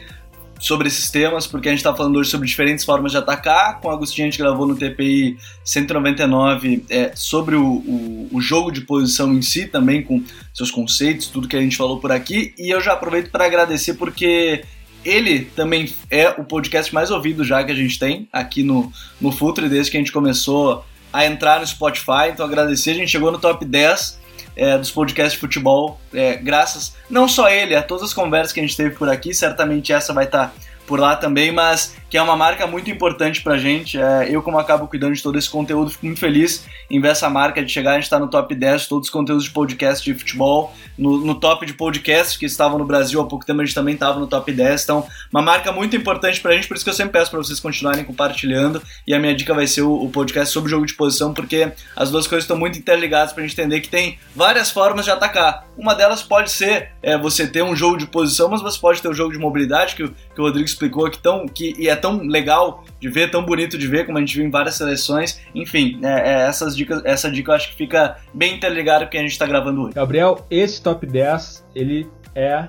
[0.61, 3.81] sobre esses temas, porque a gente está falando hoje sobre diferentes formas de atacar.
[3.81, 8.71] Com o Agostinho a gente gravou no TPI 199 é, sobre o, o, o, jogo
[8.71, 12.53] de posição em si, também com seus conceitos, tudo que a gente falou por aqui.
[12.59, 14.63] E eu já aproveito para agradecer porque
[15.03, 19.33] ele também é o podcast mais ouvido já que a gente tem aqui no, no
[19.33, 22.29] Futre, desde que a gente começou a entrar no Spotify.
[22.33, 24.21] Então agradecer, a gente chegou no top 10
[24.57, 28.61] é, dos podcasts de futebol, é, graças não só ele, a todas as conversas que
[28.61, 30.53] a gente teve por aqui, certamente essa vai estar tá
[30.91, 33.97] por lá também, mas que é uma marca muito importante pra gente.
[33.97, 37.31] É, eu, como acabo cuidando de todo esse conteúdo, fico muito feliz em ver essa
[37.31, 37.93] marca de chegar.
[37.93, 41.25] A gente está no top 10 de todos os conteúdos de podcast de futebol, no,
[41.25, 44.19] no top de podcast que estavam no Brasil há pouco tempo, a gente também estava
[44.19, 44.83] no top 10.
[44.83, 47.61] Então, uma marca muito importante pra gente, por isso que eu sempre peço para vocês
[47.61, 48.83] continuarem compartilhando.
[49.07, 52.11] E a minha dica vai ser o, o podcast sobre jogo de posição, porque as
[52.11, 55.65] duas coisas estão muito interligadas pra gente entender que tem várias formas de atacar.
[55.79, 59.09] Uma delas pode ser é, você ter um jogo de posição, mas você pode ter
[59.09, 62.23] um jogo de mobilidade, que, que o Rodrigo explicou, que, tão, que e é tão
[62.23, 65.41] legal de ver, tão bonito de ver, como a gente viu em várias seleções.
[65.55, 69.11] Enfim, é, é, essas dicas, essa dica eu acho que fica bem interligada com o
[69.11, 69.95] que a gente está gravando hoje.
[69.95, 72.69] Gabriel, esse top 10, ele é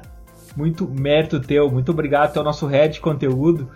[0.55, 1.71] muito mérito teu.
[1.71, 3.69] Muito obrigado, teu nosso head de conteúdo.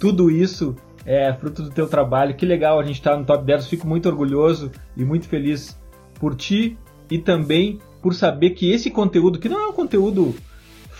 [0.00, 2.34] Tudo isso é fruto do teu trabalho.
[2.34, 3.66] Que legal a gente estar tá no top 10.
[3.66, 5.78] fico muito orgulhoso e muito feliz
[6.18, 6.78] por ti
[7.10, 10.34] e também por saber que esse conteúdo, que não é um conteúdo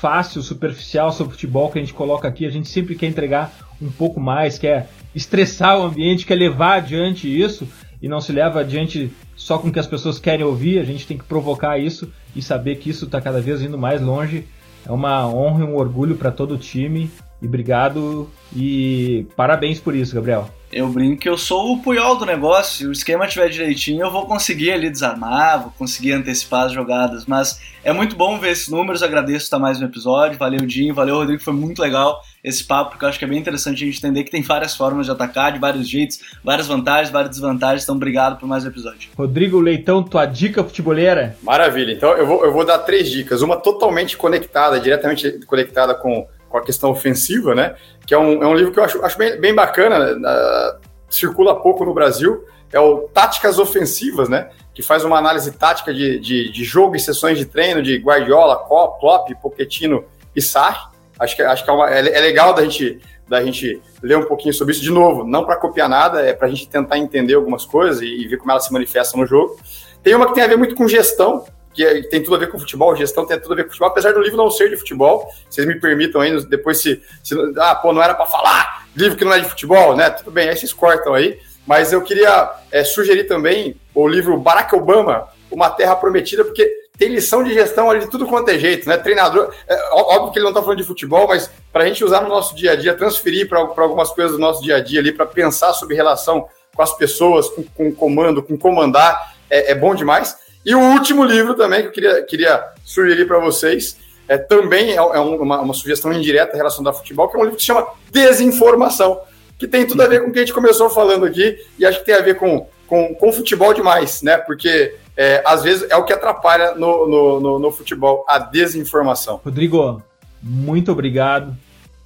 [0.03, 3.89] fácil, superficial sobre futebol que a gente coloca aqui, a gente sempre quer entregar um
[3.89, 7.69] pouco mais, quer estressar o ambiente, quer levar adiante isso
[8.03, 11.07] e não se leva adiante só com o que as pessoas querem ouvir, a gente
[11.07, 14.45] tem que provocar isso e saber que isso está cada vez indo mais longe.
[14.85, 17.09] É uma honra e um orgulho para todo o time
[17.43, 20.49] e obrigado e parabéns por isso, Gabriel.
[20.73, 22.79] Eu brinco que eu sou o Puyol do negócio.
[22.79, 27.27] Se o esquema estiver direitinho, eu vou conseguir ali desarmar, vou conseguir antecipar as jogadas.
[27.27, 29.03] Mas é muito bom ver esses números.
[29.03, 30.39] Agradeço estar mais no episódio.
[30.39, 30.95] Valeu, Dinho.
[30.95, 31.43] Valeu, Rodrigo.
[31.43, 34.25] Foi muito legal esse papo, porque eu acho que é bem interessante a gente entender
[34.25, 37.83] que tem várias formas de atacar, de vários jeitos, várias vantagens, várias desvantagens.
[37.83, 39.11] Então, obrigado por mais um episódio.
[39.15, 41.37] Rodrigo Leitão, tua dica futeboleira?
[41.43, 41.93] Maravilha.
[41.93, 43.43] Então, eu vou, eu vou dar três dicas.
[43.43, 47.75] Uma totalmente conectada, diretamente conectada com com a questão ofensiva, né?
[48.07, 51.61] Que é um, é um livro que eu acho, acho bem, bem bacana, uh, circula
[51.61, 54.51] pouco no Brasil, é o Táticas Ofensivas, né?
[54.75, 58.57] Que faz uma análise tática de, de, de jogo e sessões de treino de Guardiola,
[58.57, 60.05] Klopp, Pochettino
[60.37, 60.93] e Sarri.
[61.19, 64.25] Acho que, acho que é, uma, é, é legal da gente, da gente ler um
[64.25, 64.83] pouquinho sobre isso.
[64.83, 68.07] De novo, não para copiar nada, é para a gente tentar entender algumas coisas e,
[68.07, 69.59] e ver como elas se manifestam no jogo.
[70.03, 72.51] Tem uma que tem a ver muito com gestão, que é, tem tudo a ver
[72.51, 74.77] com futebol, gestão tem tudo a ver com futebol, apesar do livro não ser de
[74.77, 79.17] futebol, vocês me permitam aí, depois se, se ah, pô, não era para falar, livro
[79.17, 82.51] que não é de futebol, né, tudo bem, aí vocês cortam aí, mas eu queria
[82.71, 86.69] é, sugerir também o livro Barack Obama, Uma Terra Prometida, porque
[86.99, 90.39] tem lição de gestão ali de tudo quanto é jeito, né, treinador, é, óbvio que
[90.39, 92.77] ele não está falando de futebol, mas para a gente usar no nosso dia a
[92.77, 96.47] dia, transferir para algumas coisas do nosso dia a dia ali, para pensar sobre relação
[96.75, 100.35] com as pessoas, com, com comando, com comandar, é, é bom demais.
[100.65, 103.97] E o último livro também que eu queria, queria sugerir para vocês,
[104.29, 107.43] é, também é, é uma, uma, sugestão indireta em relação ao futebol, que é um
[107.43, 109.21] livro que se chama Desinformação,
[109.59, 111.99] que tem tudo a ver com o que a gente começou falando aqui, e acho
[112.01, 114.39] que tem a ver com, com, com futebol demais, né?
[114.39, 119.41] Porque é, às vezes é o que atrapalha no, no, no, no futebol, a desinformação.
[119.45, 120.03] Rodrigo,
[120.43, 121.57] muito obrigado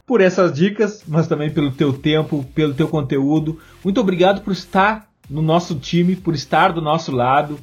[0.07, 3.61] por essas dicas, mas também pelo teu tempo, pelo teu conteúdo.
[3.85, 7.59] Muito obrigado por estar no nosso time, por estar do nosso lado.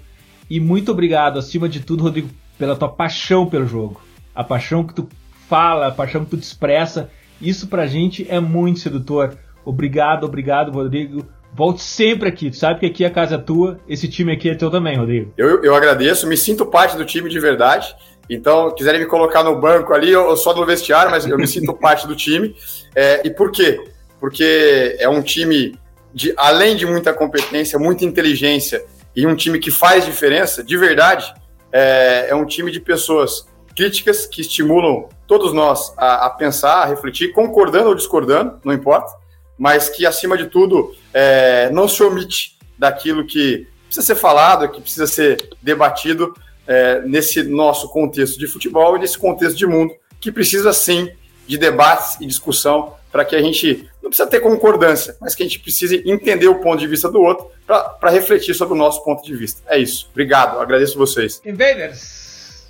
[0.49, 4.01] E muito obrigado, acima de tudo, Rodrigo, pela tua paixão pelo jogo.
[4.35, 5.07] A paixão que tu
[5.47, 7.09] fala, a paixão que tu te expressa.
[7.41, 9.37] Isso pra gente é muito sedutor.
[9.65, 11.25] Obrigado, obrigado, Rodrigo.
[11.53, 12.49] Volte sempre aqui.
[12.49, 15.33] Tu sabe que aqui é a casa tua, esse time aqui é teu também, Rodrigo.
[15.37, 17.95] Eu, eu agradeço, me sinto parte do time de verdade.
[18.29, 21.73] Então, quiserem me colocar no banco ali, eu só no vestiário, mas eu me sinto
[21.77, 22.55] parte do time.
[22.95, 23.79] É, e por quê?
[24.19, 25.77] Porque é um time
[26.13, 28.83] de, além de muita competência, muita inteligência
[29.15, 31.33] e um time que faz diferença, de verdade,
[31.71, 36.85] é, é um time de pessoas críticas que estimulam todos nós a, a, pensar, a
[36.85, 39.11] refletir, concordando ou discordando, não importa,
[39.57, 44.81] mas que, acima de tudo, é, não se omite daquilo que precisa ser falado, que
[44.81, 46.33] precisa ser debatido
[46.67, 51.09] é, nesse nosso contexto de futebol e nesse contexto de mundo, que precisa sim
[51.47, 55.45] de debates e discussão para que a gente não precisa ter concordância, mas que a
[55.45, 59.23] gente precise entender o ponto de vista do outro para refletir sobre o nosso ponto
[59.23, 59.61] de vista.
[59.67, 60.09] É isso.
[60.11, 61.39] Obrigado, agradeço vocês.
[61.45, 62.67] Invaders!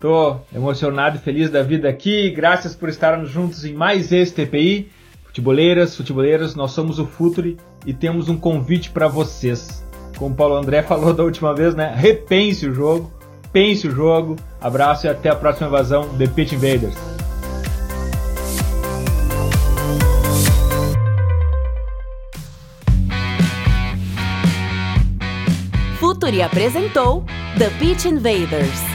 [0.00, 2.28] Tô emocionado e feliz da vida aqui.
[2.30, 4.90] Graças por estarmos juntos em mais esse TPI.
[5.26, 7.56] Futeboleiras, futeboleiros, nós somos o Futuri
[7.86, 9.84] e temos um convite para vocês.
[10.18, 11.94] Como o Paulo André falou da última vez, né?
[11.96, 13.12] Repense o jogo,
[13.52, 14.34] pense o jogo.
[14.60, 17.23] Abraço e até a próxima invasão The Pitch Invaders.
[26.24, 27.22] Futuri apresentou
[27.58, 28.93] The Pitch Invaders.